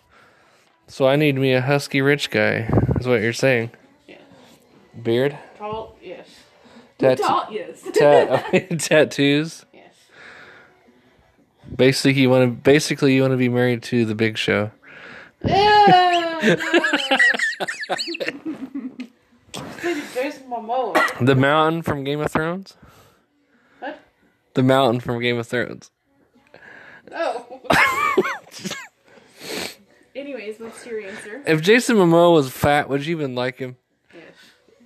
[0.88, 2.68] So I need me a husky rich guy.
[2.98, 3.70] Is what you're saying?
[4.08, 4.16] Yeah.
[5.00, 5.96] Beard, Tall.
[6.02, 6.26] Yes.
[7.04, 7.82] Tat- Tall, yes.
[7.92, 9.64] tat- tattoos.
[9.72, 9.94] Yes.
[11.74, 12.62] Basically, you want to.
[12.62, 14.70] Basically, you want to be married to the Big Show.
[15.44, 16.56] Yeah.
[20.14, 21.24] Jason Momoa.
[21.24, 22.76] The Mountain from Game of Thrones.
[23.80, 23.98] What?
[24.54, 25.90] The Mountain from Game of Thrones.
[27.10, 27.46] No.
[27.70, 28.22] Oh.
[30.16, 31.42] Anyways, what's your answer?
[31.46, 33.76] If Jason Momoa was fat, would you even like him?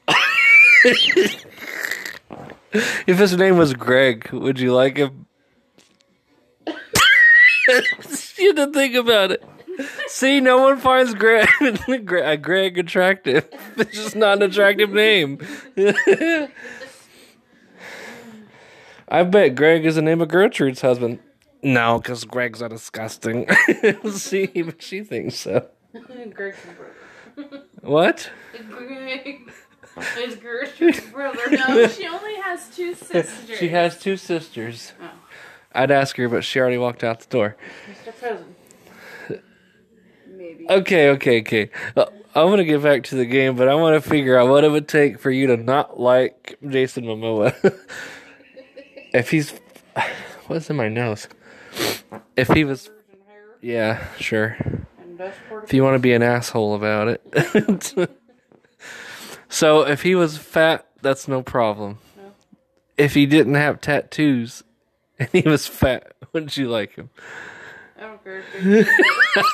[0.04, 1.44] Yes.
[2.72, 5.26] If his name was Greg, would you like him?
[8.38, 9.44] you to think about it.
[10.08, 13.48] See, no one finds Greg, uh, Greg attractive.
[13.76, 15.38] It's just not an attractive name.
[19.08, 21.20] I bet Greg is the name of Gertrude's husband.
[21.62, 23.46] No, because Greg's not disgusting.
[24.10, 25.68] See, but she thinks so.
[26.34, 26.58] Greg's
[27.36, 27.64] brother.
[27.82, 28.30] What?
[28.68, 29.52] Greg.
[30.16, 31.50] It's Gertrude's brother.
[31.50, 33.58] No, she only has two sisters.
[33.58, 34.92] She has two sisters.
[35.00, 35.10] Oh.
[35.72, 37.56] I'd ask her, but she already walked out the door.
[37.90, 38.20] Mr.
[38.20, 39.42] Cousin.
[40.26, 40.66] maybe.
[40.68, 41.70] Okay, okay, okay.
[42.34, 44.64] I want to get back to the game, but I want to figure out what
[44.64, 47.54] it would take for you to not like Jason Momoa.
[49.12, 49.54] if he's.
[50.46, 51.28] What's in my nose?
[52.36, 52.90] If he was.
[53.60, 54.56] Yeah, sure.
[55.64, 58.10] If you want to be an asshole about it.
[59.48, 61.98] so, if he was fat, that's no problem.
[62.16, 62.32] No.
[62.96, 64.62] If he didn't have tattoos
[65.18, 67.10] and he was fat, wouldn't you like him?
[67.98, 68.44] I don't care.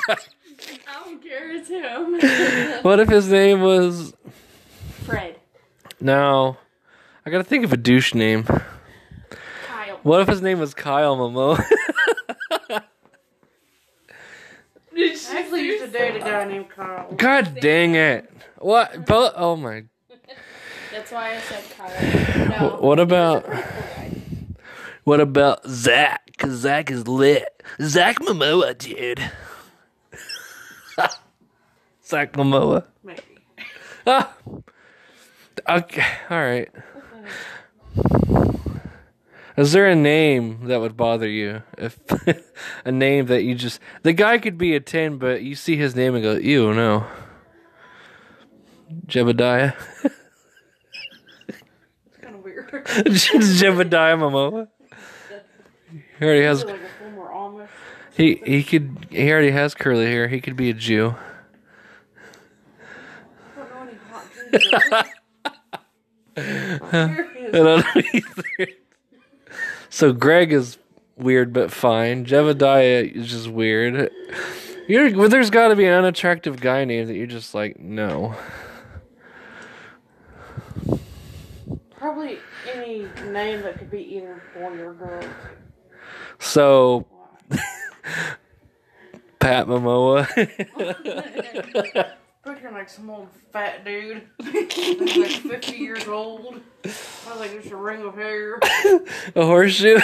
[0.07, 2.81] I don't care, it's him.
[2.83, 4.13] What if his name was.
[5.03, 5.39] Fred.
[5.99, 6.57] No.
[7.25, 8.43] I gotta think of a douche name.
[8.43, 9.99] Kyle.
[10.03, 11.59] What if his name was Kyle Momo?
[15.35, 17.11] I actually used to date a guy named Kyle.
[17.13, 18.29] God dang it!
[18.65, 19.05] What?
[19.05, 19.83] But oh my!
[20.91, 22.49] That's why I said Kyle.
[22.49, 22.77] No.
[22.77, 23.45] What about
[25.03, 26.35] what about Zach?
[26.39, 27.61] Cause Zach is lit.
[27.79, 29.21] Zach Momoa, dude.
[32.03, 32.85] Zach Momoa.
[33.03, 33.21] Maybe.
[34.07, 34.33] Ah.
[35.69, 36.05] Okay.
[36.31, 36.71] All right.
[39.57, 41.61] Is there a name that would bother you?
[41.77, 41.99] If
[42.85, 45.95] a name that you just the guy could be a ten, but you see his
[45.95, 47.05] name and go, "Ew, no."
[49.07, 49.73] Jebediah.
[51.47, 52.69] It's kind of weird.
[52.85, 54.67] Jebediah Momoa.
[56.19, 57.67] He already has like a former Amish.
[58.15, 60.27] he he could he already has curly hair.
[60.27, 61.15] He could be a Jew.
[63.55, 64.73] I don't know any hot Jews.
[67.51, 68.71] I don't know either.
[69.89, 70.77] So Greg is
[71.17, 72.25] weird but fine.
[72.25, 74.11] Jebediah is just weird.
[74.87, 78.35] You're, well, there's got to be an unattractive guy name that you're just like no.
[82.05, 82.37] Probably
[82.71, 85.27] any name that could be either boy or girl.
[86.37, 87.07] So
[89.39, 90.27] Pat Momoa.
[92.43, 94.21] Picture like some old fat dude.
[94.39, 96.61] Like 50 years old.
[96.83, 98.59] Has like just a ring of hair.
[99.35, 99.97] a horseshoe.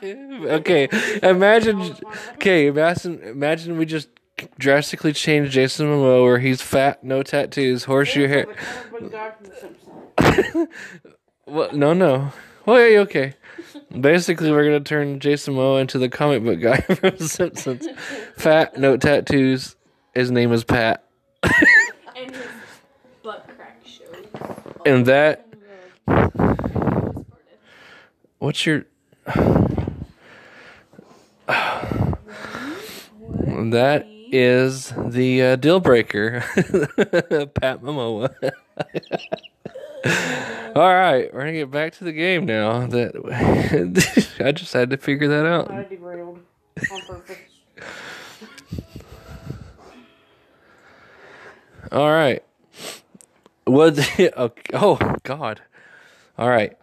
[0.00, 0.88] okay,
[1.24, 1.96] imagine.
[2.34, 3.20] Okay, imagine.
[3.20, 4.10] Imagine we just
[4.58, 8.46] drastically change Jason Momoa, where he's fat, no tattoos, horseshoe hair.
[8.46, 10.68] Like the comic book guy from The Simpsons.
[11.46, 12.32] Well, no, no.
[12.64, 13.34] Well, yeah, okay.
[13.98, 17.88] Basically, we're gonna turn Jason Momoa into the comic book guy from The Simpsons.
[18.36, 19.74] Fat, no tattoos.
[20.14, 21.04] His name is Pat,
[21.42, 22.46] And his
[23.22, 24.26] butt crack shows.
[24.86, 25.46] and that.
[28.38, 28.84] What's your?
[33.70, 36.40] That is the uh, deal breaker,
[37.60, 38.32] Pat Momoa.
[40.76, 42.86] All right, we're gonna get back to the game now.
[42.86, 43.16] That
[44.44, 45.70] I just had to figure that out.
[45.70, 46.40] I derailed
[46.90, 47.36] on purpose.
[51.92, 52.42] All right.
[53.64, 53.98] What?
[54.18, 54.60] Okay.
[54.74, 55.60] Oh God.
[56.38, 56.76] All right.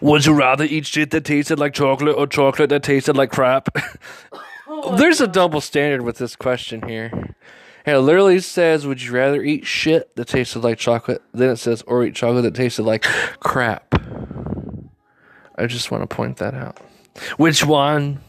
[0.00, 3.68] Would you rather eat shit that tasted like chocolate or chocolate that tasted like crap?
[4.74, 7.10] Oh, There's a double standard with this question here.
[7.84, 11.56] And it literally says, "Would you rather eat shit that tasted like chocolate?" Then it
[11.56, 13.02] says, "Or eat chocolate that tasted like
[13.40, 13.94] crap."
[15.58, 16.78] I just want to point that out.
[17.36, 18.20] Which one?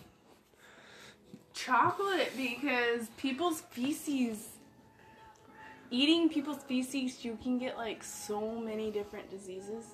[1.54, 4.50] Chocolate because people's feces.
[5.92, 9.86] Eating people's feces, you can get like so many different diseases.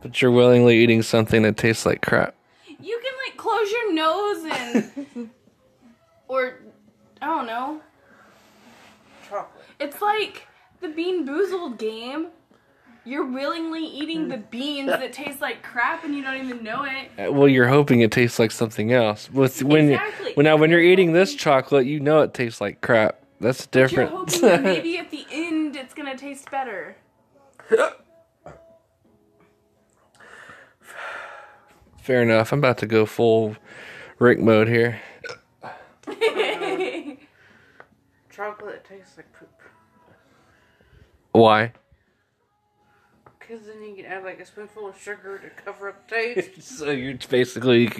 [0.00, 2.34] But you're willingly eating something that tastes like crap.
[2.82, 5.30] You can like close your nose and.
[6.28, 6.60] or.
[7.22, 7.80] I don't know.
[9.28, 9.64] Chocolate.
[9.78, 10.46] It's like
[10.80, 12.28] the Bean Boozled game.
[13.04, 17.10] You're willingly eating the beans that taste like crap and you don't even know it.
[17.28, 19.30] Uh, Well, you're hoping it tastes like something else.
[19.30, 20.32] With when Exactly.
[20.34, 23.18] when now when you're eating this chocolate, you know it tastes like crap.
[23.40, 24.10] That's different.
[24.12, 24.52] You're different.
[24.52, 26.96] hoping that maybe at the end it's gonna taste better.
[32.00, 32.52] Fair enough.
[32.52, 33.56] I'm about to go full
[34.18, 35.00] Rick mode here.
[38.30, 39.50] Chocolate tastes like poop.
[41.32, 41.72] Why?
[43.38, 46.50] Because then you can add like a spoonful of sugar to cover up taste.
[46.62, 47.90] So you're basically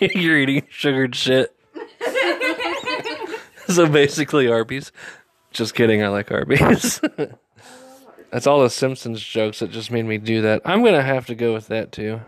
[0.00, 1.54] you're eating sugared shit.
[3.66, 4.92] so basically Arby's.
[5.50, 7.00] Just kidding, I like Arby's.
[8.30, 10.62] That's all the Simpsons jokes that just made me do that.
[10.64, 12.20] I'm gonna have to go with that too.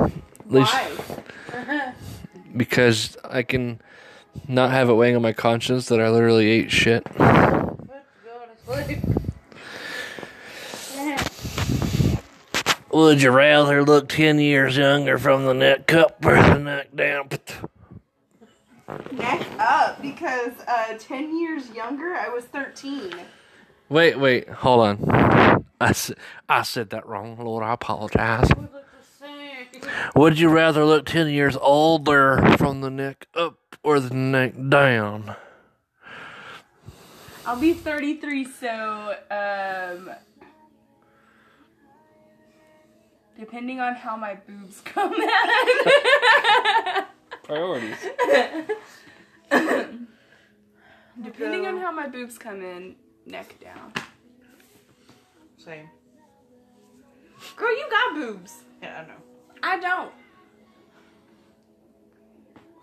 [0.00, 0.12] At
[0.48, 1.92] least Why?
[2.56, 3.80] because I can
[4.48, 7.06] not have it weighing on my conscience that I literally ate shit.
[7.18, 7.78] Let's
[8.24, 8.42] go
[8.74, 9.00] to sleep.
[12.92, 17.28] Would you rather look 10 years younger from the neck up or the neck down?
[19.12, 23.12] Neck up because uh, 10 years younger, I was 13.
[23.88, 25.64] Wait, wait, hold on.
[25.80, 25.94] I,
[26.48, 27.62] I said that wrong, Lord.
[27.62, 28.48] I apologize.
[28.56, 29.65] We look the same.
[30.14, 35.36] Would you rather look 10 years older from the neck up or the neck down?
[37.44, 40.10] I'll be 33, so um,
[43.38, 47.06] depending on how my boobs come out.
[47.44, 47.96] Priorities.
[51.22, 52.96] depending on how my boobs come in,
[53.26, 53.92] neck down.
[55.56, 55.88] Same.
[57.54, 58.54] Girl, you got boobs.
[58.82, 59.25] Yeah, I know.
[59.66, 60.12] I don't.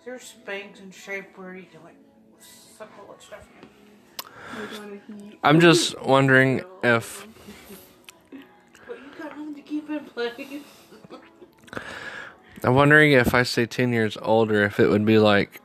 [0.04, 1.96] There's Spanx in shape where you can like
[2.78, 5.38] suck all that stuff in.
[5.44, 7.26] I'm just wondering if.
[8.30, 10.62] But you got nothing to keep in place.
[12.66, 15.62] I'm wondering if I say 10 years older, if it would be like.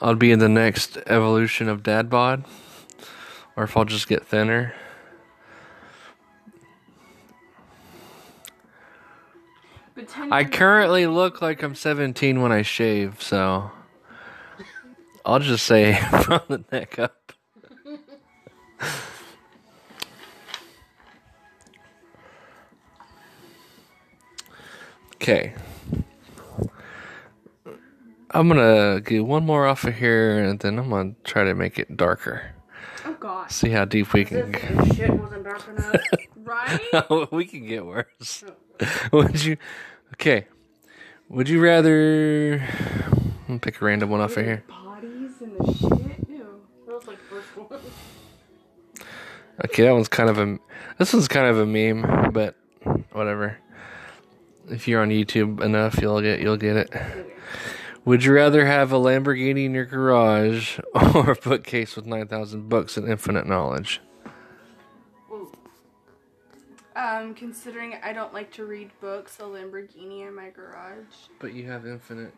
[0.00, 2.44] I'll be in the next evolution of dad bod,
[3.56, 4.74] or if I'll just get thinner.
[10.30, 13.70] I currently look like I'm 17 when I shave, so
[15.24, 17.32] I'll just say from the neck up.
[25.16, 25.54] Okay.
[28.32, 31.78] I'm gonna get one more off of here and then I'm gonna try to make
[31.78, 32.54] it darker.
[33.04, 33.52] Oh gosh.
[33.52, 35.94] See how deep we can this shit wasn't dark enough.
[36.44, 37.30] Right?
[37.30, 38.42] we can get worse.
[38.44, 38.52] Oh.
[39.12, 39.56] Would you?
[40.14, 40.46] Okay.
[41.28, 42.66] Would you rather?
[43.60, 44.64] Pick a random one off of here.
[44.68, 46.28] Bodies and the shit.
[46.28, 46.60] Ew.
[46.86, 47.80] that was like first one.
[49.64, 50.58] Okay, that one's kind of a.
[50.98, 52.56] This one's kind of a meme, but
[53.12, 53.58] whatever.
[54.70, 56.90] If you're on YouTube enough, you'll get you'll get it.
[58.04, 62.68] Would you rather have a Lamborghini in your garage or a bookcase with nine thousand
[62.68, 64.00] books and infinite knowledge?
[66.94, 71.04] Um, considering I don't like to read books, a Lamborghini in my garage.
[71.38, 72.34] But you have infinite.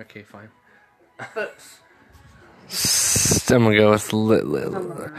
[0.00, 0.48] Okay, fine.
[1.34, 1.80] Books.
[3.50, 4.12] I'm gonna go with.
[4.12, 5.10] Li- li-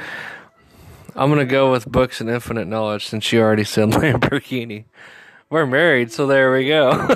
[1.15, 4.85] I'm gonna go with books and infinite knowledge since you already said Lamborghini.
[5.49, 7.07] We're married, so there we go.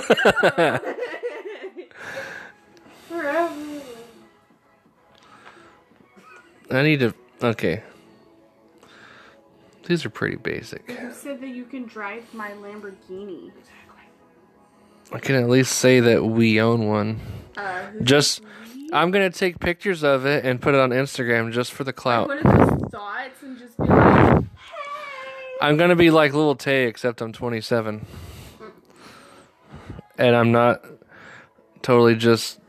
[3.08, 3.54] Forever.
[6.70, 7.14] I need to.
[7.42, 7.82] Okay.
[9.88, 10.86] These are pretty basic.
[10.86, 13.50] You said that you can drive my Lamborghini.
[15.10, 17.20] I can at least say that we own one.
[17.56, 18.42] Uh, Just,
[18.92, 22.28] I'm gonna take pictures of it and put it on Instagram just for the clout.
[22.28, 24.46] one of those thoughts and just be like, hey.
[25.62, 28.04] I'm gonna be like Lil Tay, except I'm 27,
[30.18, 30.84] and I'm not
[31.80, 32.60] totally just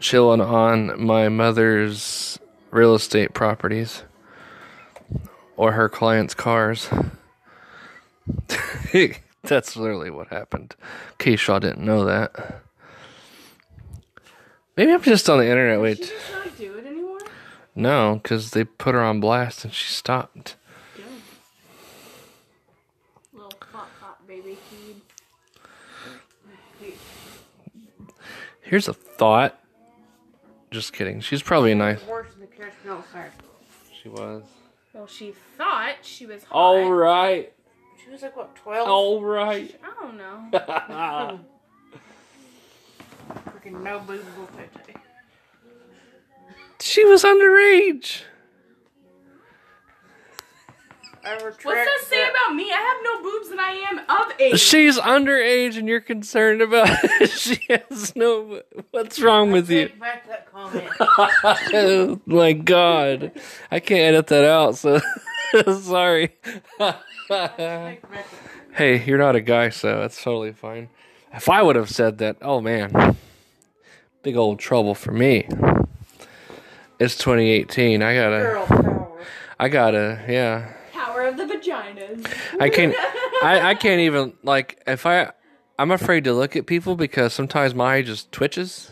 [0.00, 2.38] chilling on my mother's
[2.70, 4.04] real estate properties
[5.56, 6.88] or her clients' cars.
[9.42, 10.76] That's literally what happened.
[11.24, 12.62] In didn't know that.
[14.76, 15.98] Maybe I'm just on the internet.
[15.98, 17.18] Does Wait, not do it anymore?
[17.74, 20.56] no, because they put her on blast and she stopped.
[20.96, 21.04] Good.
[23.32, 24.56] Little thought thought baby.
[28.60, 29.58] Here's a thought.
[30.70, 31.20] Just kidding.
[31.20, 32.02] She's probably nice.
[32.06, 33.28] Worse than the no sorry.
[34.02, 34.42] She was.
[34.92, 36.54] Well, she thought she was hot.
[36.54, 37.52] All right.
[38.04, 38.88] She was like what, twelve?
[38.88, 39.74] All right.
[39.82, 40.48] I don't know.
[43.46, 44.96] Freaking no boobable tete.
[46.80, 48.22] she was underage.
[51.24, 52.72] I retract What's that say about me?
[52.72, 54.58] I have no boobs and I am of age.
[54.58, 56.88] She's underage, and you're concerned about.
[57.28, 58.62] she has no.
[58.90, 59.90] What's wrong with you?
[60.00, 60.88] Back that comment.
[61.00, 63.32] oh my god,
[63.70, 64.76] I can't edit that out.
[64.76, 65.00] So
[65.80, 66.28] sorry.
[66.28, 66.78] Take
[67.28, 67.56] back
[68.08, 68.26] that.
[68.72, 70.88] hey, you're not a guy, so that's totally fine.
[71.32, 73.16] If I would have said that, oh man,
[74.22, 75.46] big old trouble for me.
[76.98, 78.02] It's 2018.
[78.02, 78.38] I gotta.
[78.38, 79.26] Girl power.
[79.58, 80.24] I gotta.
[80.28, 80.72] Yeah.
[81.22, 82.26] Power of the vaginas.
[82.60, 82.94] I can't.
[83.42, 85.30] I, I can't even like if I.
[85.78, 88.90] I'm afraid to look at people because sometimes my eye just twitches,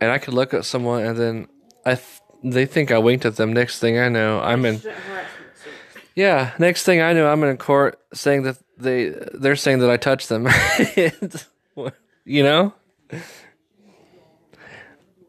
[0.00, 1.48] and I could look at someone and then
[1.84, 3.52] I th- they think I winked at them.
[3.52, 4.78] Next thing I know, I'm in.
[4.78, 6.02] Sexual harassment suit.
[6.16, 9.96] Yeah, next thing I know, I'm in court saying that they they're saying that I
[9.96, 10.48] touched them.
[12.24, 12.74] you know?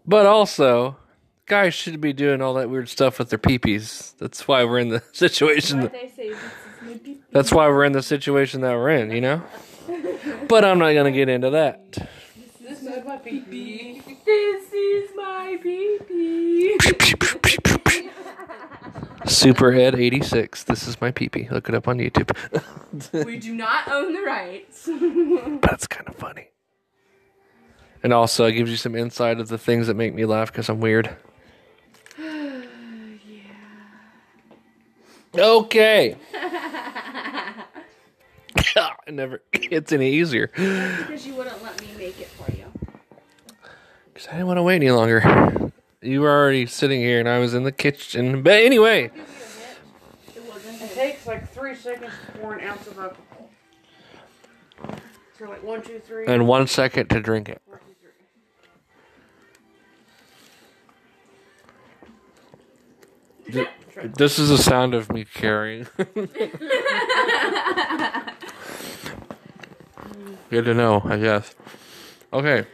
[0.08, 0.98] But also,
[1.48, 4.16] guys should be doing all that weird stuff with their peepees.
[4.18, 5.82] That's why we're in the situation.
[5.82, 8.90] Why they say this is my pee That's why we're in the situation that we're
[8.90, 9.42] in, you know?
[10.48, 11.92] But I'm not going to get into that.
[12.62, 16.78] This is my pee This is my pee pee.
[19.26, 20.64] Super Ed 86.
[20.64, 21.50] This is my peepee.
[21.52, 23.26] Look it up on YouTube.
[23.26, 24.88] we do not own the rights.
[24.88, 26.50] it's kind of funny.
[28.04, 30.70] And also, it gives you some insight of the things that make me laugh because
[30.70, 31.16] I'm weird.
[35.38, 36.16] Okay.
[39.08, 42.66] it never gets any easier because you wouldn't let me make it for you.
[44.14, 45.72] because I didn't want to wait any longer.
[46.02, 48.44] You were already sitting here, and I was in the kitchen.
[48.44, 49.12] But anyway,
[50.36, 53.50] It takes like three seconds to pour an ounce of alcohol.
[55.38, 56.26] So like one, two, three.
[56.28, 57.62] and one second to drink it.
[57.66, 57.80] one,
[63.46, 63.68] two, three.
[64.04, 65.88] This is the sound of me carrying.
[70.50, 71.56] Good to know, I guess.
[72.32, 72.66] Okay.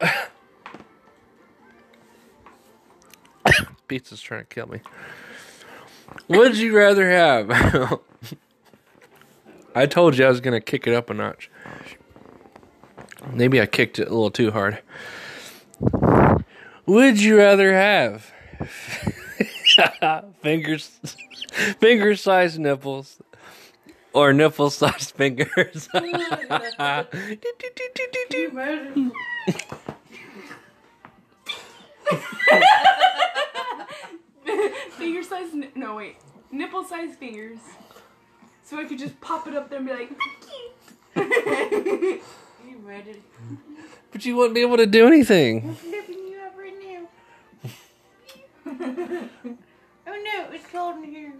[3.88, 4.80] Pizza's trying to kill me.
[6.28, 7.50] Would you rather have?
[9.74, 11.50] I told you I was gonna kick it up a notch.
[13.32, 14.80] Maybe I kicked it a little too hard.
[16.88, 18.32] Would you rather have
[20.42, 20.88] fingers,
[21.80, 23.20] finger sized nipples,
[24.14, 25.86] or nipple sized fingers?
[34.96, 36.16] Finger size, n- no wait,
[36.50, 37.58] nipple size fingers.
[38.64, 40.10] So I could just pop it up there and be like,
[41.14, 42.20] Can
[42.68, 43.22] you imagine?
[44.10, 45.76] but you wouldn't be able to do anything.
[48.68, 49.28] Oh
[50.06, 51.32] no, it's cold in here.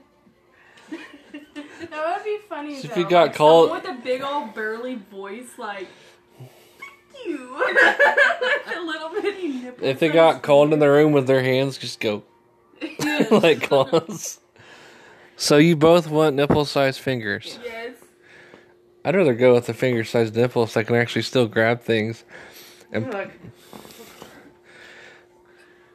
[0.90, 2.80] that would be funny.
[2.80, 3.00] So if though.
[3.00, 5.88] you got like called- with a big old burly voice, like.
[6.38, 7.56] thank You.
[8.76, 9.86] a little bitty nipple.
[9.86, 12.22] If they got cold in the room with their hands, just go
[13.30, 14.40] like claws.
[15.36, 17.58] So you both want nipple sized fingers.
[17.64, 17.94] Yes.
[19.04, 22.24] I'd rather go with the finger sized nipples so I can actually still grab things.
[22.92, 23.30] You're like,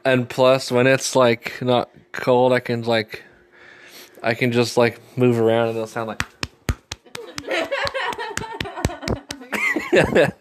[0.04, 3.22] And plus, when it's like not cold, I can like,
[4.22, 6.22] I can just like move around and it'll sound like.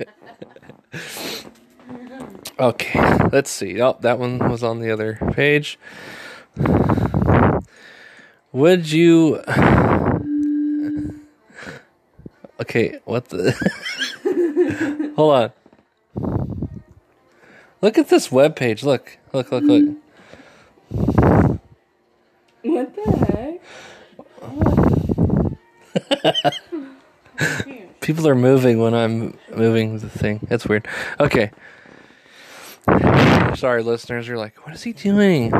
[2.59, 3.81] okay, let's see.
[3.81, 5.79] Oh, that one was on the other page.
[8.51, 9.41] Would you?
[12.59, 13.51] Okay, what the?
[15.17, 15.51] Hold on.
[17.83, 18.81] Look at this web page.
[18.85, 19.97] Look, look, look, look.
[22.61, 23.59] What the
[27.35, 27.83] heck?
[27.99, 30.39] People are moving when I'm moving the thing.
[30.47, 30.87] That's weird.
[31.19, 31.51] Okay.
[33.55, 34.29] Sorry, listeners.
[34.29, 35.51] You're like, what is he doing?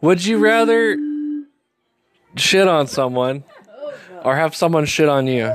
[0.00, 0.98] Would you rather
[2.34, 3.44] shit on someone
[4.24, 5.52] or have someone shit on you?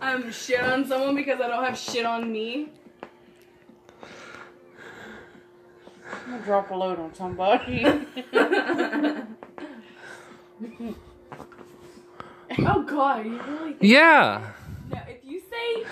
[0.00, 2.70] I'm um, shit on someone because I don't have shit on me.
[6.26, 7.84] I'm gonna drop a load on somebody.
[12.66, 14.52] Oh god, you really Yeah.
[14.90, 15.84] no, if you say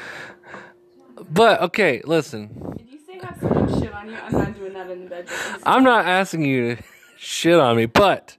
[1.30, 2.74] But, okay, listen.
[2.78, 5.38] if you say have someone shit on you, I'm not doing that in the bedroom.
[5.64, 6.82] I'm not asking you to
[7.16, 8.36] shit on me, but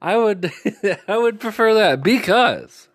[0.00, 0.52] I would
[1.08, 2.88] I would prefer that because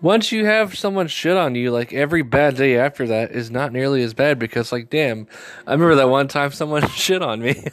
[0.00, 3.72] once you have someone shit on you, like every bad day after that is not
[3.72, 5.26] nearly as bad because like damn,
[5.66, 7.64] I remember that one time someone shit on me.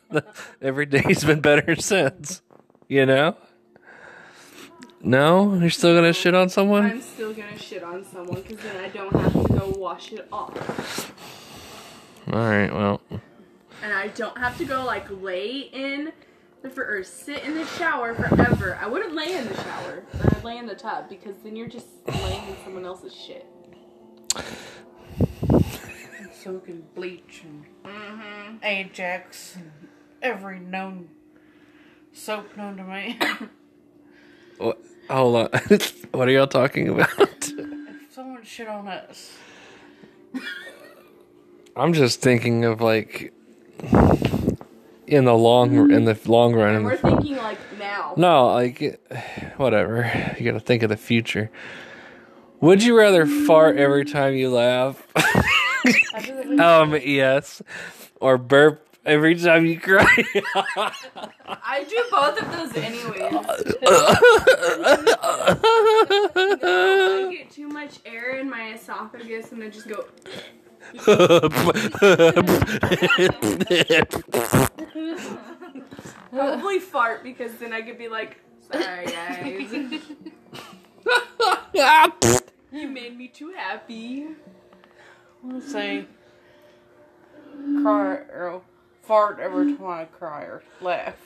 [0.62, 2.42] every day's been better since.
[2.88, 3.36] You know?
[5.02, 5.54] No?
[5.54, 6.84] You're still gonna shit on someone?
[6.84, 10.26] I'm still gonna shit on someone because then I don't have to go wash it
[10.32, 11.12] off.
[12.28, 13.00] Alright, well.
[13.82, 16.12] And I don't have to go like lay in
[16.64, 18.78] the fr- or sit in the shower forever.
[18.80, 21.68] I wouldn't lay in the shower, but I'd lay in the tub because then you're
[21.68, 23.46] just laying in someone else's shit.
[26.32, 28.56] Soaking bleach and mm-hmm.
[28.64, 29.70] Ajax and
[30.22, 31.10] every known
[32.14, 33.18] soap known to me.
[34.56, 35.48] What, hold on.
[36.12, 37.10] what are y'all talking about?
[37.18, 39.36] if someone shit on us,
[41.74, 43.34] I'm just thinking of like
[45.06, 46.74] in the long in the long run.
[46.74, 48.14] And we're thinking like now.
[48.16, 49.00] no, like
[49.56, 50.10] whatever.
[50.38, 51.50] You got to think of the future.
[52.60, 55.06] Would you rather fart every time you laugh?
[56.58, 57.62] um, yes,
[58.20, 60.06] or burp every time you cry.
[61.46, 63.20] I do both of those anyways.
[66.62, 70.06] I get too much air in my esophagus and I just go.
[76.30, 79.72] Probably fart because then I could be like, sorry guys.
[82.72, 84.26] you made me too happy.
[85.42, 86.06] Let's say
[87.82, 88.62] cry or
[89.02, 91.16] fart every time I cry or laugh.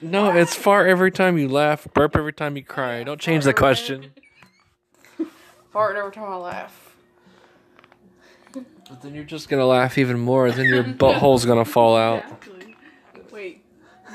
[0.00, 3.02] no, it's fart every time you laugh, burp every time you cry.
[3.04, 4.12] Don't change the question.
[5.70, 6.87] Fart every time I laugh.
[8.88, 10.50] But then you're just gonna laugh even more.
[10.50, 12.24] Then your butthole's gonna fall out.
[12.24, 12.76] Exactly.
[13.30, 13.62] Wait,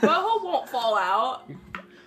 [0.01, 1.43] butthole won't fall out.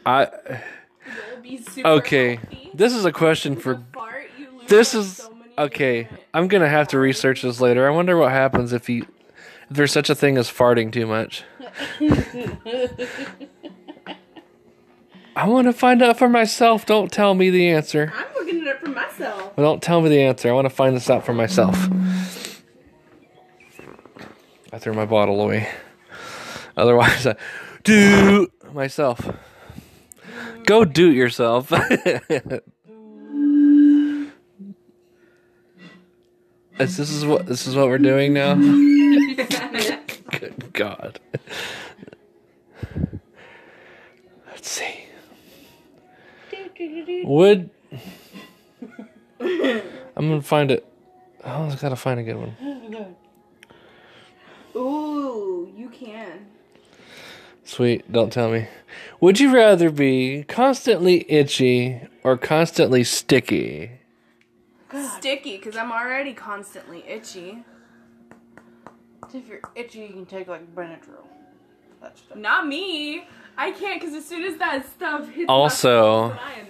[0.04, 2.36] I It'll be super okay.
[2.36, 2.70] healthy.
[2.74, 6.02] This is a question for fart, you This is so many okay.
[6.04, 7.86] different- I'm gonna have to research this later.
[7.86, 9.06] I wonder what happens if you
[9.70, 11.44] if there's such a thing as farting too much.
[15.36, 16.86] I want to find out for myself.
[16.86, 18.12] Don't tell me the answer.
[18.16, 19.56] I'm looking it up for myself.
[19.56, 20.48] Well, don't tell me the answer.
[20.48, 21.76] I want to find this out for myself.
[24.76, 25.66] I threw my bottle away.
[26.76, 27.36] Otherwise, I
[27.82, 29.26] do myself.
[30.66, 31.72] Go do it yourself.
[36.78, 38.54] Is this is what this is what we're doing now?
[40.38, 41.20] Good God.
[44.46, 45.06] Let's see.
[47.24, 47.70] Would
[49.40, 50.86] I'm gonna find it.
[51.46, 52.54] Oh, I gotta find a good one.
[52.60, 53.16] Oh
[54.76, 56.46] Ooh, you can.
[57.64, 58.68] Sweet, don't tell me.
[59.20, 63.90] Would you rather be constantly itchy or constantly sticky?
[65.18, 67.64] Sticky, because I'm already constantly itchy.
[69.34, 71.26] If you're itchy, you can take like Benadryl.
[72.00, 72.36] That stuff.
[72.36, 73.26] Not me.
[73.58, 76.66] I can't, because as soon as that stuff hits Also- my face, I am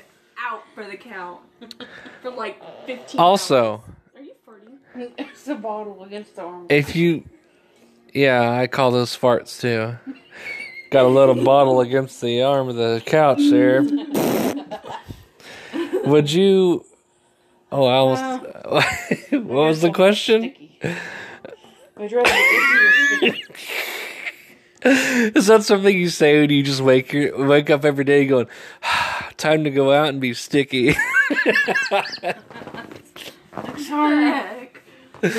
[0.53, 1.41] out for the count.
[2.23, 3.81] for like 15 Also, hours.
[4.17, 5.13] Are you farting?
[5.19, 6.67] It's the bottle against the arm.
[6.71, 7.25] if you,
[8.13, 9.97] yeah, I call those farts too.
[10.91, 13.83] Got a little bottle against the arm of the couch there.
[16.05, 16.85] Would you?
[17.73, 18.23] Oh, I almost.
[18.23, 18.83] Uh,
[19.39, 20.55] what was the question?
[20.55, 20.79] Sticky.
[21.99, 23.43] Would you rather be itchy or sticky?
[25.37, 28.47] Is that something you say when you just wake your, wake up every day going,
[29.37, 30.95] time to go out and be sticky?
[33.79, 34.17] Sorry.
[34.17, 34.81] Heck.
[35.23, 35.33] Like,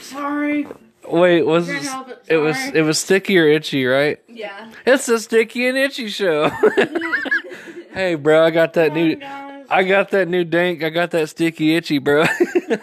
[0.00, 0.66] Sorry.
[1.08, 1.86] Wait, was it,
[2.28, 4.20] it was it was sticky or itchy, right?
[4.28, 4.70] Yeah.
[4.84, 6.48] It's a sticky and itchy show.
[7.92, 9.66] hey, bro, I got that new guys.
[9.68, 10.82] I got that new dank.
[10.82, 12.24] I got that sticky itchy, bro.
[12.24, 12.76] Oh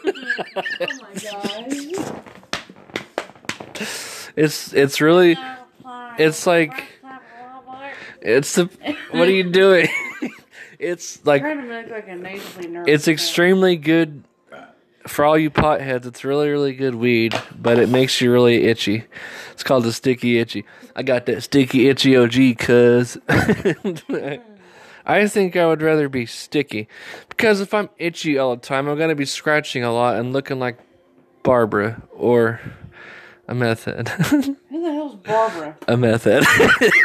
[0.75, 1.73] my gosh.
[4.35, 5.37] it's it's really
[6.17, 6.85] it's like
[8.21, 8.69] it's the
[9.11, 9.87] what are you doing?
[10.79, 12.87] it's like trying to make like a nasally nerve.
[12.87, 14.23] it's extremely good
[15.07, 16.05] for all you potheads.
[16.05, 19.03] It's really really good weed, but it makes you really itchy.
[19.51, 20.65] It's called the sticky itchy.
[20.95, 23.17] I got that sticky itchy OG, cuz.
[25.05, 26.87] I think I would rather be sticky
[27.27, 30.59] because if I'm itchy all the time, I'm gonna be scratching a lot and looking
[30.59, 30.77] like
[31.43, 32.61] Barbara or
[33.47, 34.07] a method.
[34.09, 35.77] Who the hell's Barbara?
[35.87, 36.45] a method.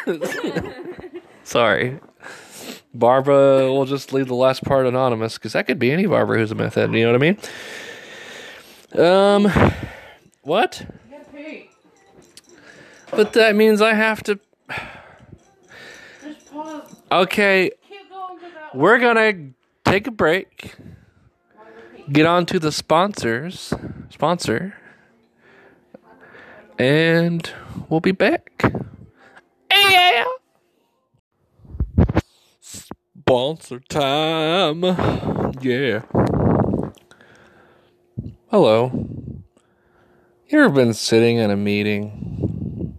[1.45, 1.99] Sorry.
[2.95, 6.51] Barbara, we'll just leave the last part anonymous because that could be any Barbara who's
[6.53, 6.93] a method.
[6.93, 7.39] You know what I mean?
[8.95, 9.51] Um,
[10.43, 10.87] what?
[13.11, 14.39] But that means I have to.
[17.11, 17.71] Okay,
[18.75, 19.51] we're gonna
[19.85, 20.75] take a break.
[22.11, 23.73] Get on to the sponsors.
[24.11, 24.75] Sponsor.
[26.79, 27.51] And
[27.89, 28.63] we'll be back.
[29.71, 30.25] Yeah.
[32.61, 34.83] Sponsor time.
[35.61, 36.03] Yeah.
[38.51, 38.91] Hello.
[40.47, 42.97] You ever been sitting in a meeting?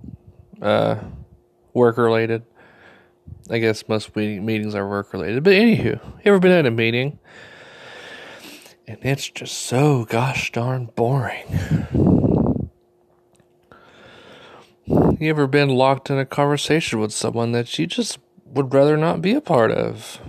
[0.61, 0.97] Uh,
[1.73, 2.43] work related?
[3.49, 5.41] I guess most meetings are work related.
[5.41, 7.17] But anywho, you ever been at a meeting
[8.87, 11.87] and it's just so gosh darn boring?
[14.85, 19.23] You ever been locked in a conversation with someone that you just would rather not
[19.23, 20.19] be a part of?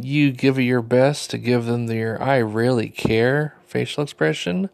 [0.00, 4.70] You give it your best to give them your I really care facial expression.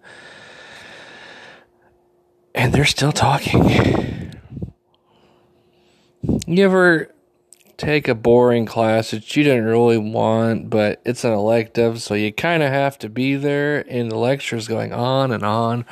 [2.54, 4.32] and they're still talking.
[6.46, 7.10] You ever
[7.76, 12.32] take a boring class that you didn't really want, but it's an elective, so you
[12.32, 15.84] kind of have to be there, and the lecture's going on and on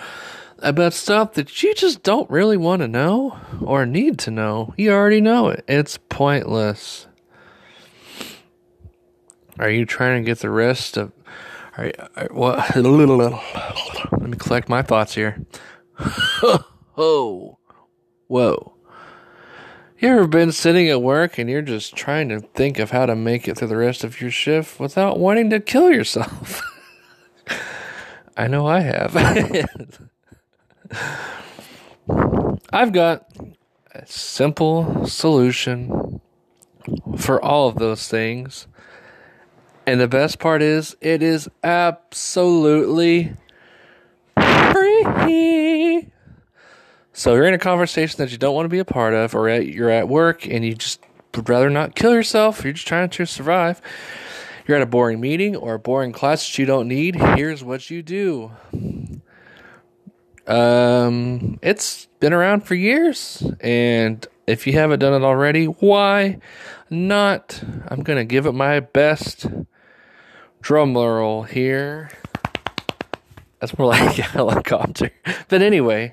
[0.61, 4.72] about stuff that you just don't really want to know or need to know.
[4.76, 5.64] You already know it.
[5.66, 7.09] It's pointless.
[9.59, 11.12] Are you trying to get the rest of?
[11.76, 12.76] Are, you, are what?
[12.76, 15.44] Let me collect my thoughts here.
[16.96, 17.58] oh,
[18.26, 18.74] whoa.
[19.98, 23.14] You ever been sitting at work and you're just trying to think of how to
[23.14, 26.60] make it through the rest of your shift without wanting to kill yourself?
[28.36, 29.16] I know I have.
[32.72, 33.26] I've got
[33.94, 36.20] a simple solution
[37.16, 38.66] for all of those things.
[39.87, 43.33] And the best part is, it is absolutely
[44.37, 46.09] free.
[47.12, 49.49] So you're in a conversation that you don't want to be a part of, or
[49.49, 51.01] at, you're at work and you just
[51.35, 52.62] would rather not kill yourself.
[52.64, 53.83] You're just trying to survive.
[54.66, 57.16] You're at a boring meeting or a boring class that you don't need.
[57.16, 58.53] Here's what you do.
[60.47, 66.39] Um, it's been around for years, and if you haven't done it already, why
[66.91, 67.62] not?
[67.89, 69.47] I'm gonna give it my best
[70.62, 72.10] drum roll here.
[73.60, 75.10] That's more like a helicopter.
[75.48, 76.12] But anyway,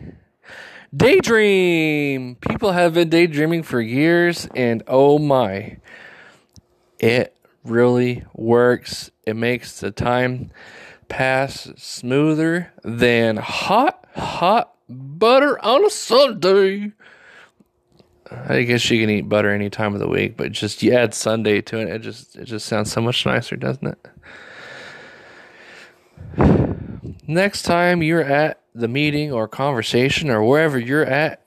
[0.95, 2.35] daydream.
[2.35, 5.77] People have been daydreaming for years, and oh my,
[6.99, 9.11] it really works.
[9.25, 10.51] It makes the time
[11.07, 16.91] pass smoother than hot, hot butter on a Sunday.
[18.31, 21.15] I guess you can eat butter any time of the week, but just you add
[21.15, 24.07] Sunday to it, it just it just sounds so much nicer, doesn't it?
[27.27, 31.43] Next time you're at the meeting or conversation or wherever you're at,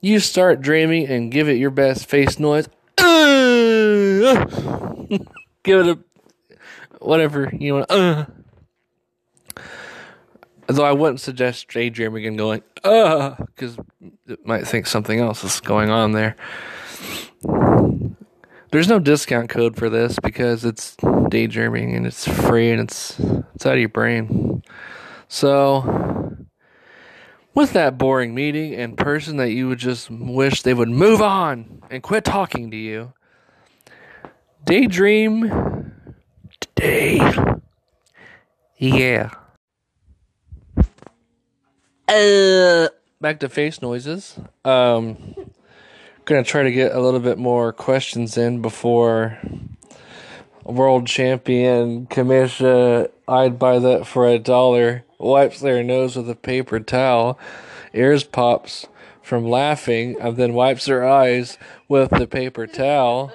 [0.00, 2.68] you start dreaming and give it your best face noise.
[5.62, 5.98] give it a
[7.00, 7.90] whatever you want.
[7.90, 8.26] Uh.
[10.68, 13.76] Although I wouldn't suggest daydreaming and going, uh, because
[14.26, 16.36] it might think something else is going on there.
[18.72, 20.96] There's no discount code for this because it's
[21.28, 23.20] daydreaming and it's free and it's
[23.54, 24.62] it's out of your brain.
[25.28, 26.46] So,
[27.54, 31.82] with that boring meeting and person that you would just wish they would move on
[31.90, 33.12] and quit talking to you,
[34.64, 35.92] daydream
[36.58, 37.20] today.
[38.78, 39.32] Yeah.
[42.08, 42.88] Uh,
[43.20, 44.38] back to face noises.
[44.64, 45.34] Um,
[46.24, 49.38] gonna try to get a little bit more questions in before
[50.64, 53.10] world champion Kamisha.
[53.26, 55.04] I'd buy that for a dollar.
[55.18, 57.38] Wipes their nose with a paper towel,
[57.94, 58.86] ears pops
[59.22, 61.58] from laughing, and then wipes her eyes
[61.88, 63.32] with the paper towel.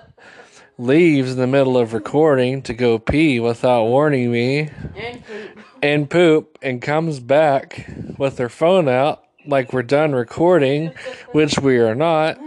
[0.78, 5.60] Leaves in the middle of recording to go pee without warning me And poop.
[5.82, 10.92] and poop and comes back with her phone out like we're done recording,
[11.32, 12.38] which we are not.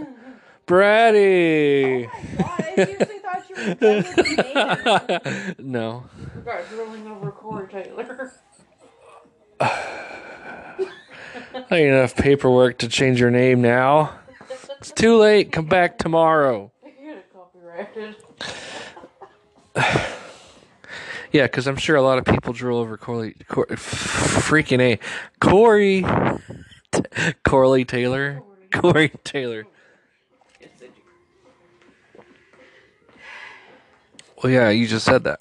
[0.71, 2.09] Bratty!
[2.39, 3.55] Oh I seriously thought you
[5.55, 6.05] were no.
[6.33, 8.31] We got drilling over Corey Taylor.
[11.71, 14.17] Enough paperwork to change your name now.
[14.77, 15.51] It's too late.
[15.51, 16.71] Come back tomorrow.
[16.83, 18.15] Get it copyrighted.
[21.33, 24.99] Yeah, because I'm sure a lot of people drill over Corley, Cor, freaking a
[25.39, 26.03] Corey,
[27.45, 28.41] Corley Taylor,
[28.73, 29.65] Corey Taylor.
[30.59, 30.91] Yes, they do.
[34.41, 35.39] Well, yeah, you just said that.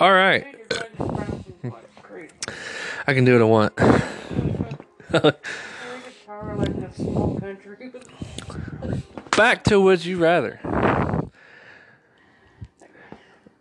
[0.00, 0.44] All right.
[3.06, 3.76] I can do what I want.
[9.36, 10.60] Back to would you rather?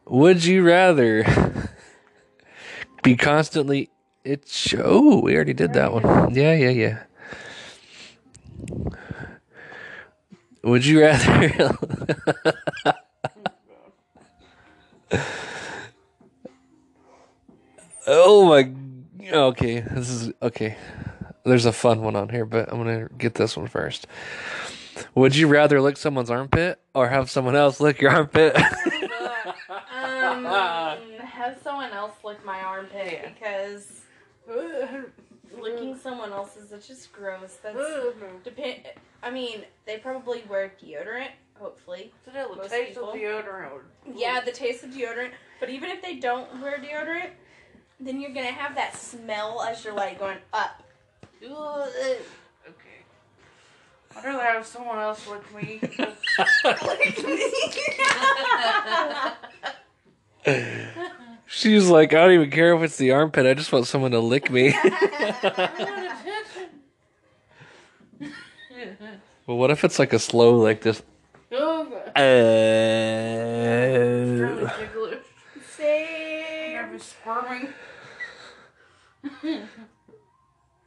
[0.05, 1.23] Would you rather
[3.03, 3.89] be constantly?
[4.23, 6.33] It's oh, we already did that one.
[6.33, 7.03] Yeah, yeah, yeah.
[10.63, 11.77] Would you rather?
[18.07, 18.71] oh my.
[19.31, 20.77] Okay, this is okay.
[21.43, 24.07] There's a fun one on here, but I'm gonna get this one first.
[25.13, 28.57] Would you rather lick someone's armpit or have someone else lick your armpit?
[29.93, 30.45] Um,
[31.19, 34.01] have someone else lick my armpit because
[35.59, 37.57] licking someone else's is just gross.
[37.61, 37.77] That's
[38.43, 38.81] depend.
[39.23, 41.29] I mean, they probably wear deodorant.
[41.59, 43.11] Hopefully, Still, the Most taste people.
[43.11, 43.71] of deodorant.
[43.73, 45.31] would- yeah, the taste of deodorant.
[45.59, 47.29] But even if they don't wear deodorant,
[47.99, 50.83] then you're gonna have that smell as you're like going up
[52.67, 53.03] Okay.
[54.17, 55.79] I'd rather have someone else lick me.
[61.47, 63.45] She's like, I don't even care if it's the armpit.
[63.45, 64.75] I just want someone to lick me.
[69.47, 71.01] well, what if it's like a slow, like this?
[72.15, 72.21] Uh.
[75.69, 76.99] Same.
[76.99, 77.73] Squirming.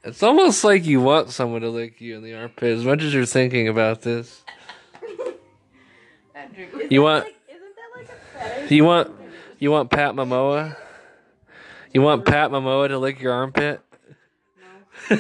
[0.05, 3.13] it's almost like you want someone to lick you in the armpit as much as
[3.13, 4.43] you're thinking about this.
[6.89, 8.75] You want- Like, isn't that like a?
[8.75, 9.11] You want,
[9.59, 10.77] you want Pat Momoa?
[11.93, 13.83] You want Pat Momoa to lick your armpit?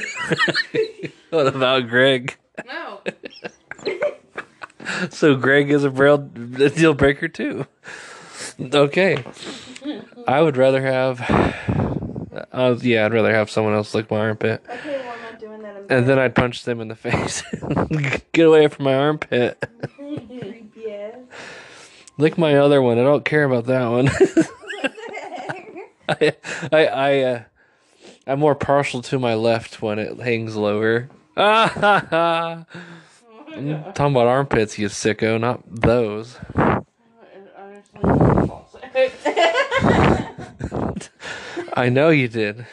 [1.30, 2.36] what about Greg?
[2.66, 3.00] No.
[5.10, 7.66] So Greg is a real deal breaker too.
[8.60, 9.24] Okay.
[10.26, 11.20] I would rather have.
[12.52, 15.62] Uh, yeah, I'd rather have someone else lick my armpit, Okay, well, I'm not doing
[15.62, 15.76] that.
[15.76, 17.42] I'm and then I'd punch them in the face.
[18.32, 19.62] Get away from my armpit.
[19.96, 21.14] creepy ass.
[22.18, 22.98] Lick my other one.
[22.98, 24.08] I don't care about that one.
[26.08, 26.32] I,
[26.72, 27.42] I, I, uh,
[28.26, 31.08] I'm more partial to my left when it hangs lower.
[31.36, 32.64] Ah, ha, ha.
[33.56, 36.36] I'm talking about armpits, you sicko, not those.
[41.74, 42.66] I know you did.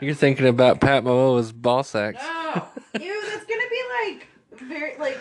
[0.00, 2.22] You're thinking about Pat Momoa's ball sacks.
[2.22, 2.66] No.
[3.00, 4.28] Ew, that's gonna be like
[4.68, 5.18] very like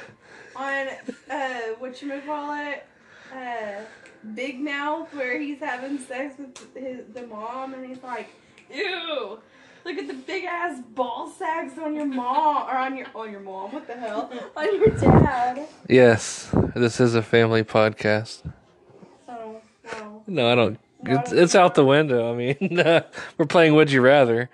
[0.56, 0.88] on
[1.30, 2.86] uh what you call it
[3.34, 3.82] uh
[4.34, 8.30] Big Mouth where he's having sex with his the mom and he's like
[8.74, 9.40] ew
[9.86, 13.40] look at the big ass ball sacks on your mom or on your on your
[13.42, 18.44] mom what the hell on your dad Yes, this is a family podcast.
[19.28, 20.80] oh wow No, I don't.
[21.04, 22.32] It's, it's out the window.
[22.32, 22.58] I mean,
[23.38, 24.50] we're playing Would You Rather.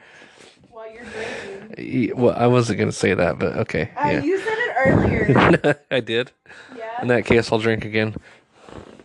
[0.71, 3.91] while you're drinking Well, I wasn't going to say that, but okay.
[3.97, 4.23] uh, Yeah.
[4.23, 6.32] you said it earlier I did.
[6.75, 8.15] yeah In that case, I'll drink again.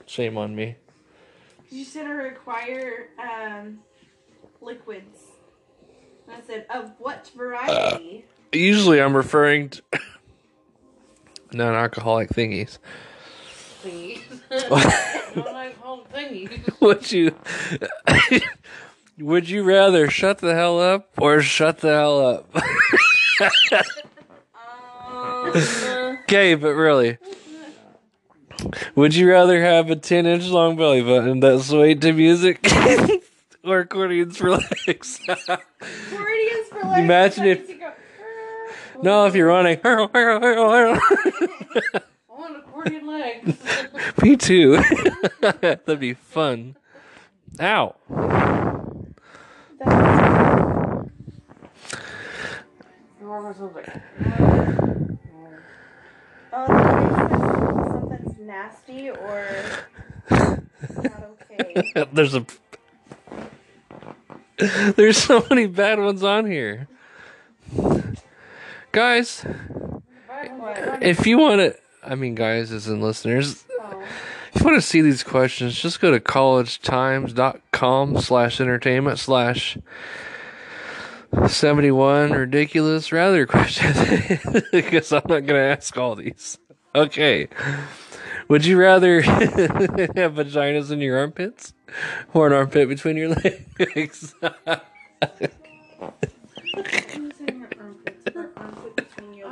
[0.06, 0.76] Shame on me.
[1.70, 3.80] you said I require um
[4.60, 5.31] liquids and
[6.32, 9.82] I said of what variety Usually, I'm referring to
[11.52, 12.78] non-alcoholic thingies.
[13.80, 14.20] Please.
[14.50, 16.80] I don't thingy.
[16.80, 17.34] would you?
[19.18, 22.54] would you rather shut the hell up or shut the hell up?
[24.54, 27.16] um, Okay, but really,
[28.94, 32.70] would you rather have a ten-inch long belly button that swayed to music,
[33.64, 35.20] or accordions for legs?
[36.76, 37.04] Accordions for legs.
[37.04, 37.92] Imagine if- go,
[39.02, 39.78] no, if you're running.
[39.84, 39.94] I
[42.28, 43.56] want accordion legs.
[44.22, 44.82] Me too.
[45.40, 46.76] That'd be fun.
[47.60, 47.94] Ow.
[56.54, 56.66] Oh,
[57.90, 59.46] something's nasty or
[60.30, 61.82] not okay.
[62.12, 62.44] There's a.
[64.96, 66.88] There's so many bad ones on here.
[68.92, 69.44] Guys,
[71.00, 73.64] if you want to, I mean, guys, as in listeners,
[74.54, 79.78] if you want to see these questions, just go to collegetimes.com slash entertainment slash
[81.48, 83.96] 71 ridiculous rather questions
[84.72, 86.58] because I'm not going to ask all these.
[86.94, 87.48] Okay.
[88.52, 91.72] Would you rather have vaginas in your armpits
[92.34, 93.30] or an armpit between your
[93.78, 94.34] legs?
[94.42, 94.80] I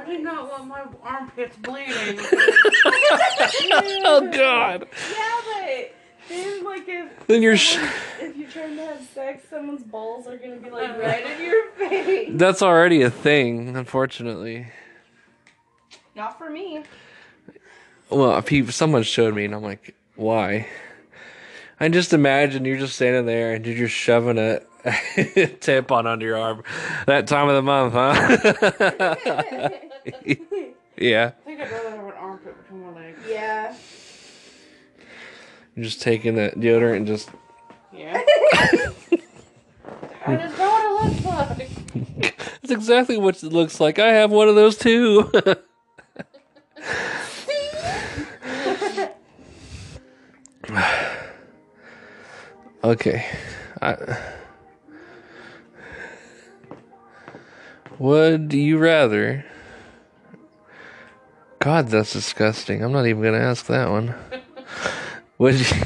[0.05, 2.19] did not want my armpits bleeding.
[4.05, 4.87] oh, God.
[5.11, 5.95] Yeah, but
[6.29, 7.57] then like if Then you're.
[7.57, 7.79] Sh-
[8.21, 11.71] if you're trying to have sex, someone's balls are gonna be like right in your
[11.71, 12.33] face.
[12.35, 14.67] That's already a thing, unfortunately.
[16.15, 16.83] Not for me.
[18.11, 20.67] Well, if he, someone showed me, and I'm like, why?
[21.79, 26.37] I just imagine you're just standing there and you're just shoving a tampon under your
[26.37, 26.63] arm.
[27.07, 28.13] That time of the month, huh?
[30.99, 31.33] yeah.
[31.35, 33.21] I think I'd rather have an armpit between my legs.
[33.27, 33.75] Yeah.
[35.75, 37.31] You're just taking that deodorant and just.
[37.95, 38.21] Yeah.
[40.27, 42.37] That is not what it looks like.
[42.61, 43.99] That's exactly what it looks like.
[43.99, 45.31] I have one of those too.
[52.85, 53.26] Okay.
[53.81, 53.97] I,
[57.99, 59.45] would you rather?
[61.61, 62.83] God, that's disgusting.
[62.83, 64.14] I'm not even going to ask that one.
[65.39, 65.83] Would you?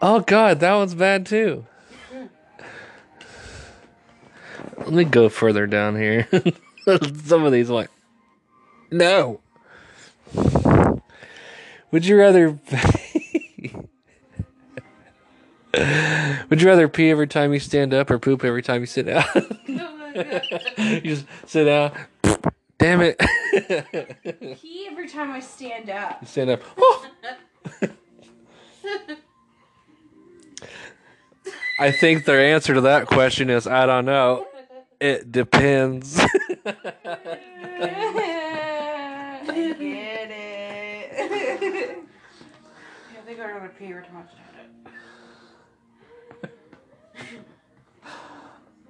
[0.00, 1.64] Oh God, that one's bad too.
[4.78, 6.26] Let me go further down here.
[7.24, 7.88] Some of these like
[8.90, 9.40] no.
[11.92, 12.58] Would you rather
[16.50, 19.06] Would you rather pee every time you stand up or poop every time you sit
[19.06, 19.24] down?
[19.66, 21.92] you just sit down.
[22.76, 23.18] Damn it.
[24.60, 26.18] Pee every time I stand up.
[26.20, 26.62] You stand up.
[26.76, 27.06] Oh!
[31.78, 34.46] I think their answer to that question is I don't know.
[35.00, 36.18] It depends.
[36.18, 36.26] I
[39.46, 41.98] get it.
[43.12, 44.41] Yeah, I think I'd pee every time I stand up.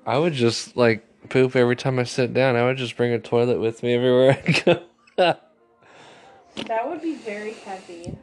[0.04, 2.56] I would just like poop every time I sit down.
[2.56, 4.82] I would just bring a toilet with me everywhere I go.
[5.16, 8.16] that would be very heavy.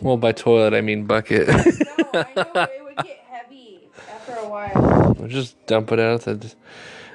[0.00, 1.48] well, by toilet I mean bucket.
[1.48, 1.60] No, I
[2.34, 5.16] know it would get heavy after a while.
[5.18, 6.54] Or just dump it out at, the,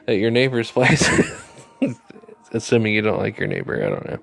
[0.08, 1.10] at your neighbor's place.
[2.52, 4.20] Assuming you don't like your neighbor, I don't know.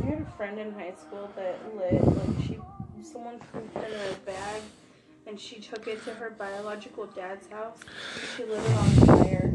[0.00, 2.59] I had a friend in high school that lit like she
[3.12, 4.62] someone in her bag
[5.26, 7.78] and she took it to her biological dad's house.
[8.36, 9.52] She lit it on fire.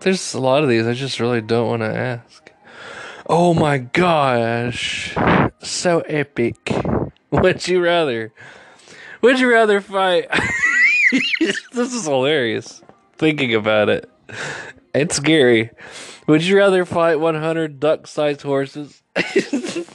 [0.00, 2.52] There's a lot of these I just really don't want to ask.
[3.26, 5.16] Oh my gosh.
[5.60, 6.70] So epic.
[7.30, 8.32] Would you rather?
[9.24, 10.28] Would you rather fight?
[11.40, 12.82] this is hilarious.
[13.16, 14.10] Thinking about it.
[14.94, 15.70] It's scary.
[16.26, 19.02] Would you rather fight 100 duck sized horses?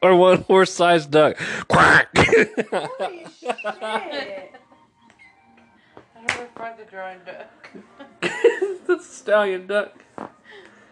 [0.00, 1.36] or one horse sized duck?
[1.66, 2.06] Quack!
[2.16, 3.52] Holy shit.
[3.82, 4.54] I'd
[6.28, 7.70] rather fight the drawing duck.
[8.86, 10.04] That's a stallion duck.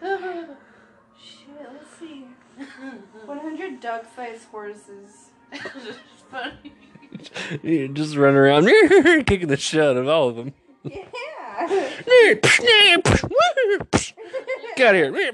[0.03, 2.25] Shit, let's see.
[3.25, 5.29] 100 duck sized horses.
[5.53, 5.97] it's
[6.29, 6.73] funny.
[7.63, 8.65] You just run around
[9.25, 10.53] kicking the shit out of all of them.
[10.83, 11.05] Yeah.
[14.75, 15.33] Get out of here.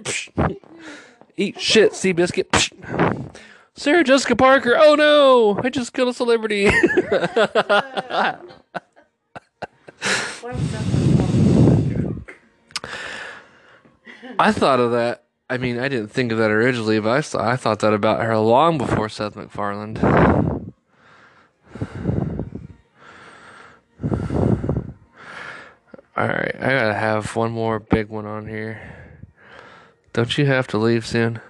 [1.35, 3.41] Eat shit, Seabiscuit.
[3.75, 4.75] Sarah Jessica Parker.
[4.77, 6.69] Oh no, I just killed a celebrity.
[10.41, 12.25] What if Seth MacFarlane?
[14.39, 15.23] I thought of that.
[15.49, 18.23] I mean, I didn't think of that originally, but I, saw, I thought that about
[18.23, 20.52] her long before Seth MacFarlane.
[26.15, 28.79] Alright, I gotta have one more big one on here.
[30.13, 31.41] Don't you have to leave soon?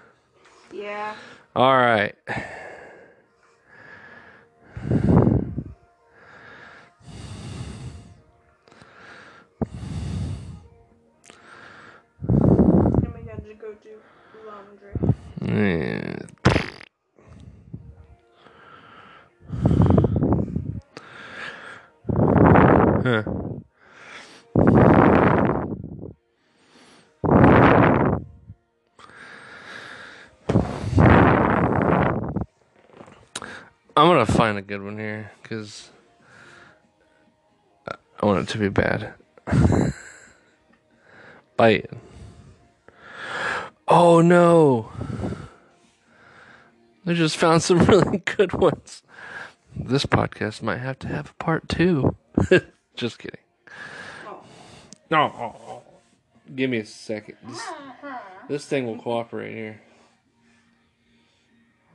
[0.71, 1.15] Yeah.
[1.55, 2.15] Alright.
[2.25, 2.43] And
[13.13, 14.01] we got to go do
[14.47, 14.93] laundry.
[23.06, 23.64] I'm
[33.95, 35.89] gonna find a good one here because
[37.86, 39.16] I want it to be bad.
[41.58, 41.89] Bite.
[43.86, 44.93] Oh no!
[47.06, 49.04] I just found some really good ones.
[49.76, 52.16] This podcast might have to have a part two.
[52.96, 53.39] just kidding.
[54.28, 54.44] Oh.
[55.10, 55.84] No.
[56.56, 57.38] Give me a second.
[57.48, 57.62] This,
[58.48, 59.82] this thing will cooperate here.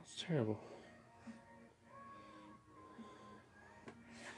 [0.03, 0.59] It's terrible.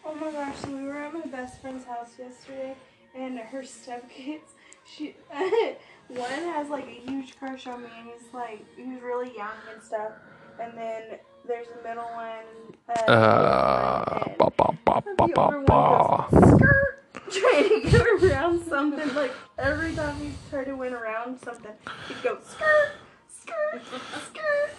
[0.03, 2.75] Oh my gosh, so we were at my best friend's house yesterday,
[3.15, 4.41] and her stepkids,
[4.83, 5.15] she,
[6.07, 9.81] one has like a huge crush on me, and he's like, he's really young and
[9.81, 10.11] stuff,
[10.59, 15.41] and then there's a middle one, uh, Uh, and ba, ba, ba, ba, the ba,
[15.45, 16.27] older ba.
[16.29, 20.93] one goes, skirt, trying to get around something, like every time he tried to win
[20.93, 21.71] around something,
[22.07, 22.91] he'd go, skirt,
[23.29, 23.81] skirt,
[24.29, 24.71] skirt,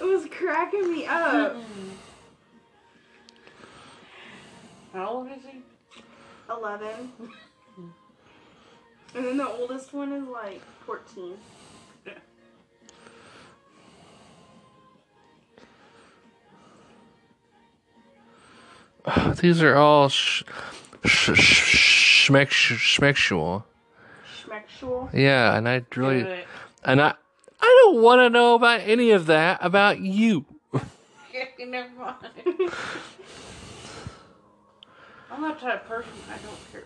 [0.00, 1.56] it was cracking me up.
[4.92, 5.62] How old is he?
[6.50, 6.88] 11.
[9.12, 11.34] And then the oldest one is like 14.
[19.40, 20.42] These are all sh-
[21.04, 23.64] sh- sh- schmex- schmexual.
[24.44, 25.10] Schmexual.
[25.12, 26.44] Yeah, and I really, Wait,
[26.84, 27.14] and I,
[27.60, 30.44] I don't want to know about any of that about you.
[30.72, 30.82] wait.
[31.66, 32.16] Never mind.
[35.30, 36.12] I'm not that type of person.
[36.28, 36.84] I don't care.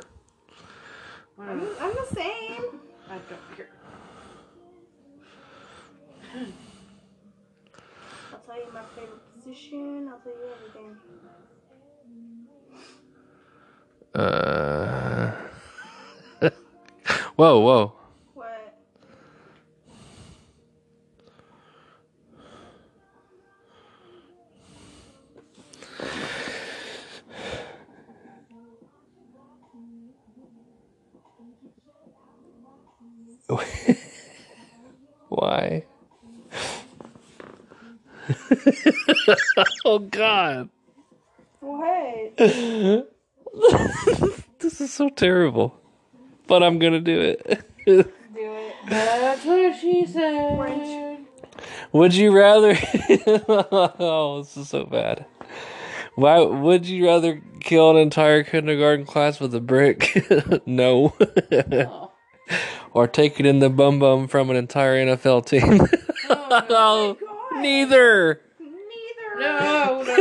[1.38, 2.80] I I'm, I'm the same.
[3.08, 3.70] I don't care.
[8.32, 10.08] I'll tell you my favorite position.
[10.08, 10.96] I'll tell you everything.
[14.14, 15.32] Uh.
[17.36, 17.92] whoa, whoa.
[18.34, 18.50] What?
[35.28, 35.84] Why?
[39.84, 40.70] oh God.
[41.60, 43.10] What?
[44.58, 45.78] this is so terrible.
[46.46, 47.64] But I'm gonna do it.
[47.86, 48.74] Do it.
[48.88, 50.56] That's what she said.
[50.56, 51.20] French.
[51.92, 52.76] would you rather
[53.48, 55.24] Oh, this is so bad.
[56.16, 60.26] Why would you rather kill an entire kindergarten class with a brick?
[60.66, 61.14] no.
[61.52, 62.12] Oh.
[62.92, 65.80] or take it in the bum bum from an entire NFL team?
[66.30, 67.62] Oh, oh, God.
[67.62, 68.40] neither.
[69.38, 69.58] Neither.
[69.60, 70.16] no, no,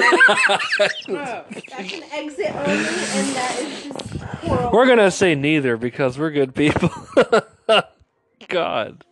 [1.07, 1.43] no.
[1.70, 4.72] That's an exit only, and that is just horrible.
[4.72, 6.89] We're gonna say neither because we're good people.
[8.47, 9.03] God.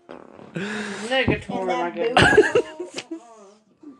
[0.54, 3.02] Negatory, my goodness.
[3.10, 3.22] boo.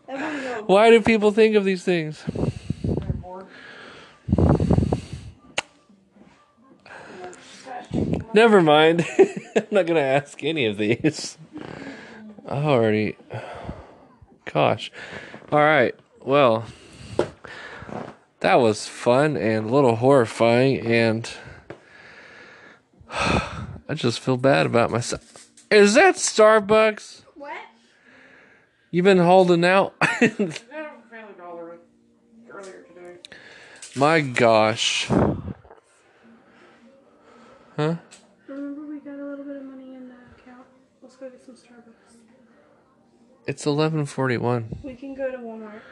[0.06, 0.64] That wouldn't go.
[0.66, 2.22] Why do people think of these things?
[8.34, 9.06] Never mind.
[9.56, 11.36] I'm not gonna ask any of these.
[12.46, 13.16] I already.
[14.52, 14.90] Gosh.
[15.52, 15.94] All right.
[16.22, 16.64] Well,
[18.40, 21.30] that was fun and a little horrifying, and
[23.10, 25.50] I just feel bad about myself.
[25.70, 27.24] Is that Starbucks?
[27.34, 27.52] What?
[28.90, 29.94] You've been holding out.
[30.00, 30.52] I had a
[31.10, 31.80] family dollar
[32.50, 33.18] earlier today.
[33.94, 35.06] My gosh.
[37.76, 37.96] Huh?
[38.46, 40.66] Remember, we got a little bit of money in the account.
[41.02, 42.22] Let's go get some Starbucks.
[43.52, 44.82] It's 11:41.
[44.82, 45.82] We can go to Walmart.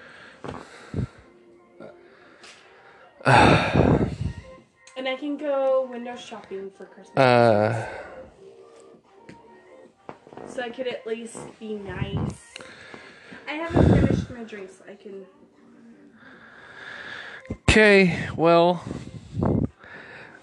[4.97, 7.19] and I can go window shopping for Christmas.
[7.19, 7.87] Uh
[10.47, 12.33] so I could at least be nice.
[13.47, 14.79] I haven't finished my drinks.
[14.79, 15.27] So I can.
[17.69, 18.83] Okay, well,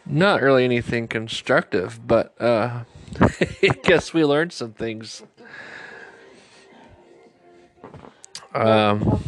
[0.05, 2.84] not really anything constructive, but uh,
[3.20, 5.24] I guess we learned some things.
[8.54, 9.22] Um,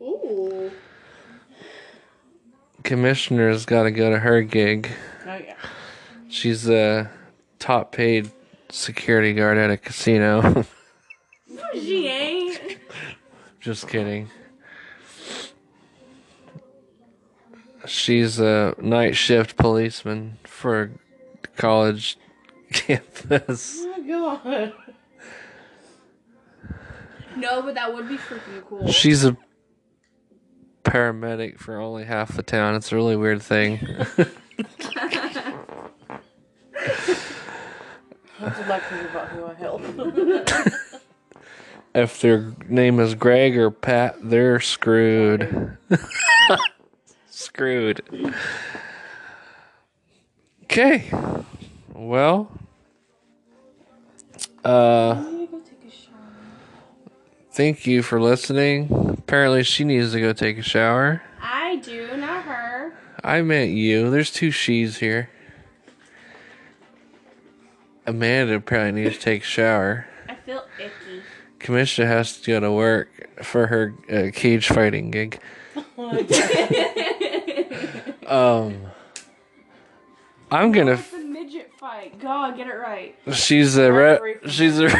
[0.00, 0.70] Ooh.
[2.84, 4.90] commissioner's got to go to her gig.
[5.26, 5.54] Oh, yeah.
[6.28, 7.10] She's a
[7.58, 8.30] top paid
[8.70, 10.64] security guard at a casino.
[11.72, 12.78] She ain't.
[13.60, 14.30] Just kidding.
[17.86, 20.90] She's a night shift policeman for
[21.42, 22.18] a college
[22.72, 23.76] campus.
[23.80, 24.72] Oh, my God.
[27.38, 28.90] No, but that would be freaking cool.
[28.90, 29.36] She's a
[30.84, 32.74] paramedic for only half the town.
[32.74, 33.78] It's a really weird thing.
[38.38, 39.82] What's it like to think who I help?
[41.94, 45.76] if their name is Greg or Pat, they're screwed.
[47.30, 48.02] screwed.
[50.64, 51.10] Okay.
[51.94, 52.50] Well,
[54.64, 56.16] uh, I need to go take a shower.
[57.58, 59.16] Thank you for listening.
[59.18, 61.22] Apparently, she needs to go take a shower.
[61.42, 62.92] I do, not her.
[63.24, 64.10] I meant you.
[64.10, 65.28] There's two she's here.
[68.06, 70.06] Amanda probably needs to take a shower.
[70.28, 71.22] I feel icky.
[71.58, 73.08] Commissioner has to go to work
[73.42, 75.40] for her uh, cage fighting gig.
[78.26, 78.82] Um,
[80.50, 80.92] I'm gonna.
[80.92, 81.17] It's a midget fight.
[82.20, 83.14] God, get it right.
[83.32, 83.92] She's a.
[83.92, 84.88] Re- she's a.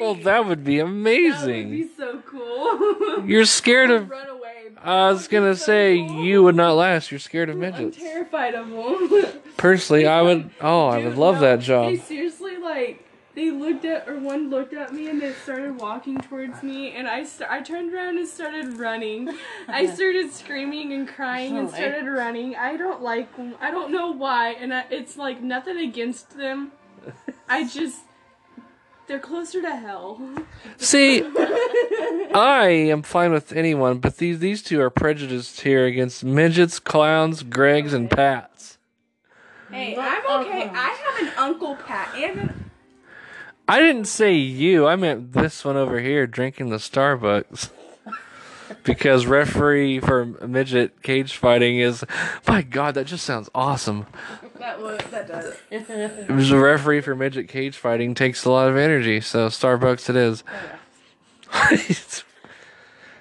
[0.00, 1.70] oh, that would be amazing.
[1.70, 3.24] That would be so cool.
[3.26, 4.10] You're scared of.
[4.10, 4.54] Run away.
[4.82, 6.24] I was gonna So say cool.
[6.24, 7.10] you would not last.
[7.10, 7.96] You're scared of midgets.
[7.98, 9.40] I'm terrified of them.
[9.56, 10.50] Personally, I would.
[10.60, 11.90] Oh, I would love no, that job.
[11.92, 13.04] They seriously like
[13.38, 17.06] they looked at or one looked at me and they started walking towards me and
[17.06, 19.32] I st- I turned around and started running.
[19.68, 21.82] I started screaming and crying and Sorry.
[21.82, 22.56] started running.
[22.56, 23.54] I don't like them.
[23.60, 26.72] I don't know why and I, it's like nothing against them.
[27.48, 28.00] I just
[29.06, 30.20] they're closer to hell.
[30.76, 31.22] See,
[32.34, 37.44] I am fine with anyone, but these these two are prejudiced here against midgets, clowns,
[37.44, 38.78] Gregs, and Pats.
[39.70, 40.68] Hey, I'm okay.
[40.74, 42.67] I have an Uncle Pat and an
[43.68, 44.86] I didn't say you.
[44.86, 47.70] I meant this one over here drinking the Starbucks.
[48.84, 52.04] because referee for midget cage fighting is
[52.46, 54.06] my god that just sounds awesome
[54.58, 55.54] That would that does.
[55.70, 60.10] it was a referee for midget cage fighting takes a lot of energy so starbucks
[60.10, 60.44] it is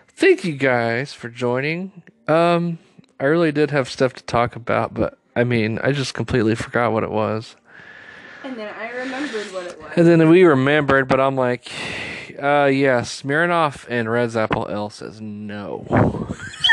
[0.09, 2.77] thank you guys for joining um
[3.19, 6.91] i really did have stuff to talk about but i mean i just completely forgot
[6.91, 7.55] what it was
[8.43, 9.91] And then I remembered what it was.
[9.95, 11.71] and then we remembered but i'm like
[12.41, 15.85] uh yes smirnoff and Redd's Apple Ale says no.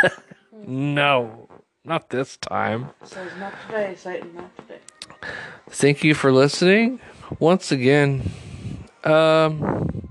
[0.66, 1.48] No
[1.84, 2.88] not this time.
[3.02, 4.78] Says not today, Satan, not today.
[5.68, 6.98] thank you for listening.
[7.38, 8.30] Once again
[9.04, 10.08] um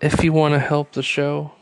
[0.00, 1.52] if you want to help the show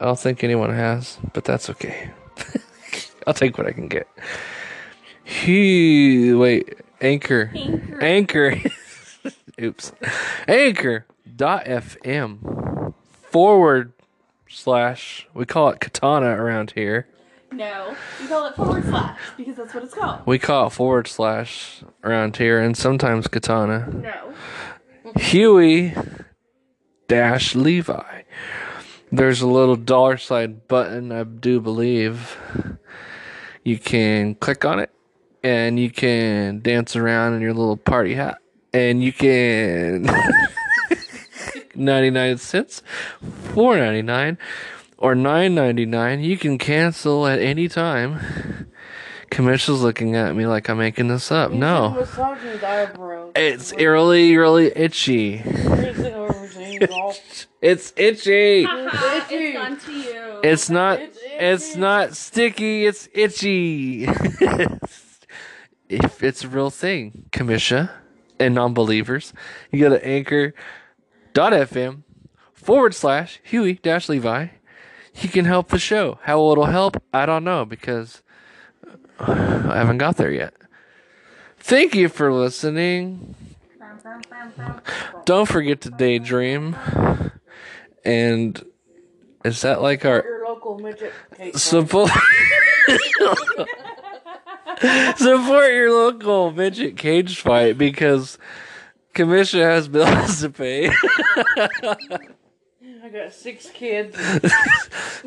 [0.00, 2.10] i don't think anyone has but that's okay.
[3.26, 4.06] I'll take what i can get
[5.30, 8.02] he wait anchor Anchor.
[8.02, 8.56] anchor
[9.62, 9.92] oops
[10.48, 12.92] anchor dot fm
[13.30, 13.92] forward
[14.48, 17.06] slash we call it katana around here
[17.52, 20.20] No, we call it forward slash because that's what it's called.
[20.26, 23.88] We call it forward slash around here, and sometimes katana.
[23.92, 24.34] No.
[25.20, 25.94] Huey
[27.08, 28.22] dash Levi.
[29.10, 32.36] There's a little dollar sign button, I do believe.
[33.64, 34.90] You can click on it,
[35.42, 38.38] and you can dance around in your little party hat,
[38.72, 40.02] and you can
[41.74, 42.82] 99 cents,
[43.22, 44.36] 4.99,
[44.98, 46.22] or 9.99.
[46.22, 48.66] You can cancel at any time.
[49.30, 51.52] commercials looking at me like I'm making this up.
[51.52, 51.90] No.
[51.90, 53.32] Massaging his eyebrows.
[53.36, 55.42] It's really, really itchy.
[55.44, 57.14] Raising over his ankle.
[57.62, 58.64] It's itchy.
[58.64, 59.34] Haha, itchy.
[59.34, 60.40] it's on to you.
[60.42, 60.98] It's not.
[60.98, 62.86] It's It's not sticky.
[62.86, 64.06] It's itchy.
[65.90, 67.90] if it's a real thing, commissia
[68.38, 69.32] and non-believers,
[69.72, 72.02] you go to anchor.fm
[72.52, 74.46] forward slash Huey dash Levi.
[75.16, 76.20] You can help the show.
[76.22, 78.22] How it'll help, I don't know because
[79.18, 80.54] I haven't got there yet.
[81.58, 83.34] Thank you for listening.
[85.24, 86.76] Don't forget to daydream.
[88.04, 88.64] And
[89.44, 91.12] is that like our Your local midget
[91.56, 92.10] support
[95.16, 98.38] support your local midget cage fight because
[99.14, 100.88] commission has bills to pay.
[103.02, 104.16] I got six kids,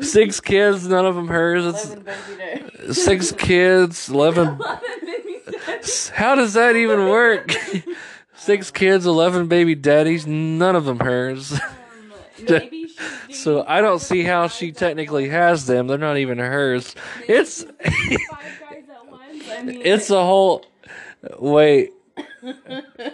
[0.00, 1.66] Six kids, none of them hers.
[1.66, 2.36] It's eleven baby
[2.86, 3.04] days.
[3.04, 4.58] six kids, eleven.
[6.14, 7.52] How does that even work?
[8.36, 11.52] Six kids, eleven baby daddies, none of them hers.
[11.52, 11.60] Um,
[12.48, 12.88] maybe
[13.30, 15.86] So I don't see how she technically has them.
[15.86, 16.94] They're not even hers.
[17.28, 19.43] It's five guys at once.
[19.56, 20.64] I mean, it's a whole.
[21.38, 21.92] Wait,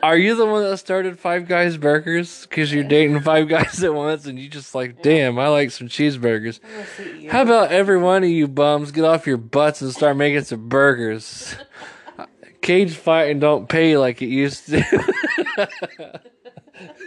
[0.02, 2.46] are you the one that started Five Guys Burgers?
[2.46, 5.88] Because you're dating five guys at once, and you just like, damn, I like some
[5.88, 6.60] cheeseburgers.
[6.64, 7.30] I'm gonna see you.
[7.30, 10.68] How about every one of you bums get off your butts and start making some
[10.68, 11.54] burgers?
[12.60, 14.84] Cage fighting don't pay like it used to.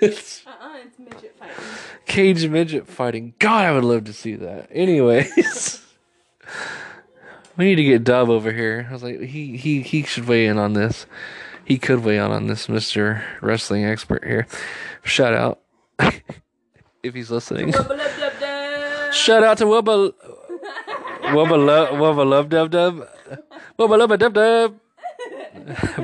[0.01, 1.55] It's uh-uh, it's midget fighting.
[2.05, 3.33] Cage midget fighting.
[3.39, 4.69] God, I would love to see that.
[4.71, 5.81] Anyways,
[7.57, 8.87] we need to get Dub over here.
[8.89, 11.05] I was like, he he he should weigh in on this.
[11.65, 14.47] He could weigh in on this, Mister Wrestling Expert here.
[15.03, 15.59] Shout out
[17.03, 17.71] if he's listening.
[19.11, 20.13] Shout out to Wubba
[21.21, 23.07] Wubba Love Wubba Love Dub Dub
[23.79, 24.79] Wubba Love Dub Dub.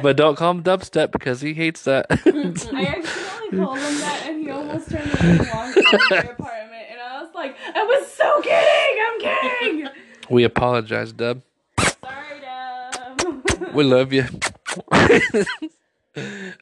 [0.02, 2.06] But don't call him dubstep because he hates that.
[2.12, 2.66] I accidentally
[3.66, 5.78] called him that, and he almost turned around and walked
[6.12, 6.86] out of apartment.
[6.92, 9.04] And I was like, I was so kidding.
[9.08, 9.90] I'm kidding.
[10.30, 11.42] We apologize, Dub.
[11.80, 13.74] Sorry, Dub.
[13.74, 14.26] We love you.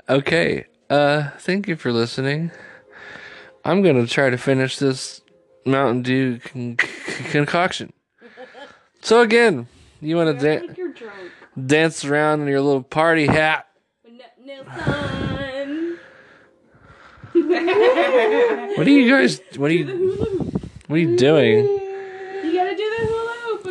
[0.10, 0.65] okay.
[0.89, 2.52] Uh thank you for listening.
[3.65, 5.22] I'm going to try to finish this
[5.65, 7.91] Mountain Dew con- con- concoction.
[9.02, 9.68] So again,
[9.99, 11.31] you want to I da- think you're drunk.
[11.65, 13.68] dance around in your little party hat.
[17.34, 19.85] What are you guys what are you
[20.88, 21.65] what are you doing?
[21.65, 23.65] You gotta do the hula hoop,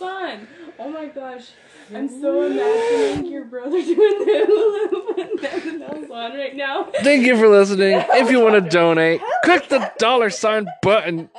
[0.00, 0.48] Nelson.
[0.78, 1.50] Oh my gosh.
[1.94, 6.90] I'm so imagining your brother doing the hula hoop and right now.
[7.02, 8.02] Thank you for listening.
[8.10, 11.30] If you want to donate, click the dollar sign button.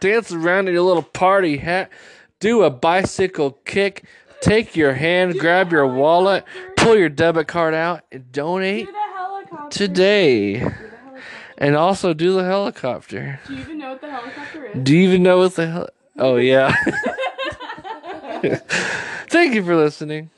[0.00, 1.90] Dance around in your little party hat.
[2.40, 4.04] Do a bicycle kick.
[4.42, 6.44] Take your hand, grab your wallet,
[6.76, 8.86] pull your debit card out, and donate
[9.70, 10.54] today.
[10.54, 10.92] Do the helicopter.
[11.58, 13.40] And also do the helicopter.
[13.46, 14.84] Do you even know what the helicopter is?
[14.84, 15.88] Do you even know what the hell?
[16.18, 16.74] Oh, yeah.
[19.28, 20.30] Thank you for listening.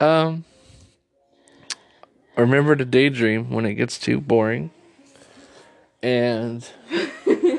[0.00, 0.44] Um,
[2.36, 4.70] remember to daydream when it gets too boring.
[6.02, 6.64] And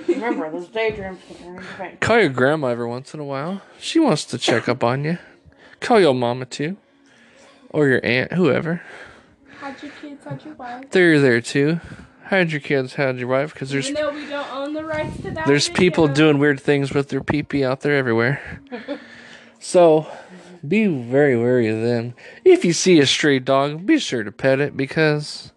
[0.08, 2.00] Remember, those daydreams can turn into faint.
[2.02, 3.62] Call your grandma every once in a while.
[3.80, 5.18] She wants to check up on you.
[5.80, 6.78] Call your mama too.
[7.70, 8.82] Or your aunt, whoever.
[9.60, 10.24] How'd your kids?
[10.26, 10.90] How'd your wife?
[10.92, 11.80] They're there too.
[12.24, 12.96] How'd your kids?
[12.96, 13.54] How'd your wife?
[13.54, 15.48] Because there's Even though we don't own the rights to that.
[15.48, 16.26] there's people video.
[16.26, 18.62] doing weird things with their pee pee out there everywhere.
[19.60, 20.08] so
[20.68, 22.14] be very wary of them.
[22.44, 25.52] If you see a stray dog, be sure to pet it because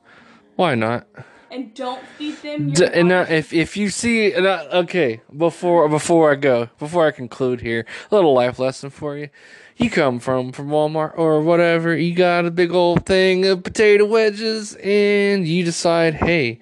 [0.57, 1.07] why not?
[1.51, 2.73] And don't feed them.
[2.73, 7.07] D- and now, if if you see, I- uh, okay, before before I go, before
[7.07, 9.29] I conclude here, a little life lesson for you.
[9.77, 14.07] You come from from Walmart or whatever, you got a big old thing of potato
[14.07, 16.59] wedges, and you decide, hey,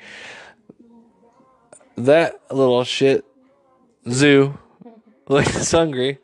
[1.97, 3.23] that little Shih
[4.09, 4.55] Tzu
[5.29, 6.19] looks hungry.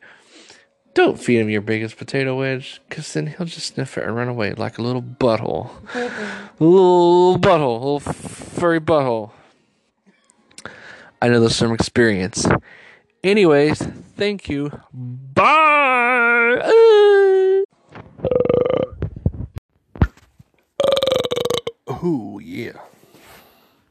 [0.97, 4.27] Don't feed him your biggest potato wedge, cause then he'll just sniff it and run
[4.27, 5.69] away like a little butthole.
[6.59, 9.29] little butthole, little furry butthole.
[11.21, 12.47] I know this from experience.
[13.23, 13.77] Anyways,
[14.15, 14.71] thank you.
[14.91, 16.63] Bye.
[21.85, 22.71] Oh yeah.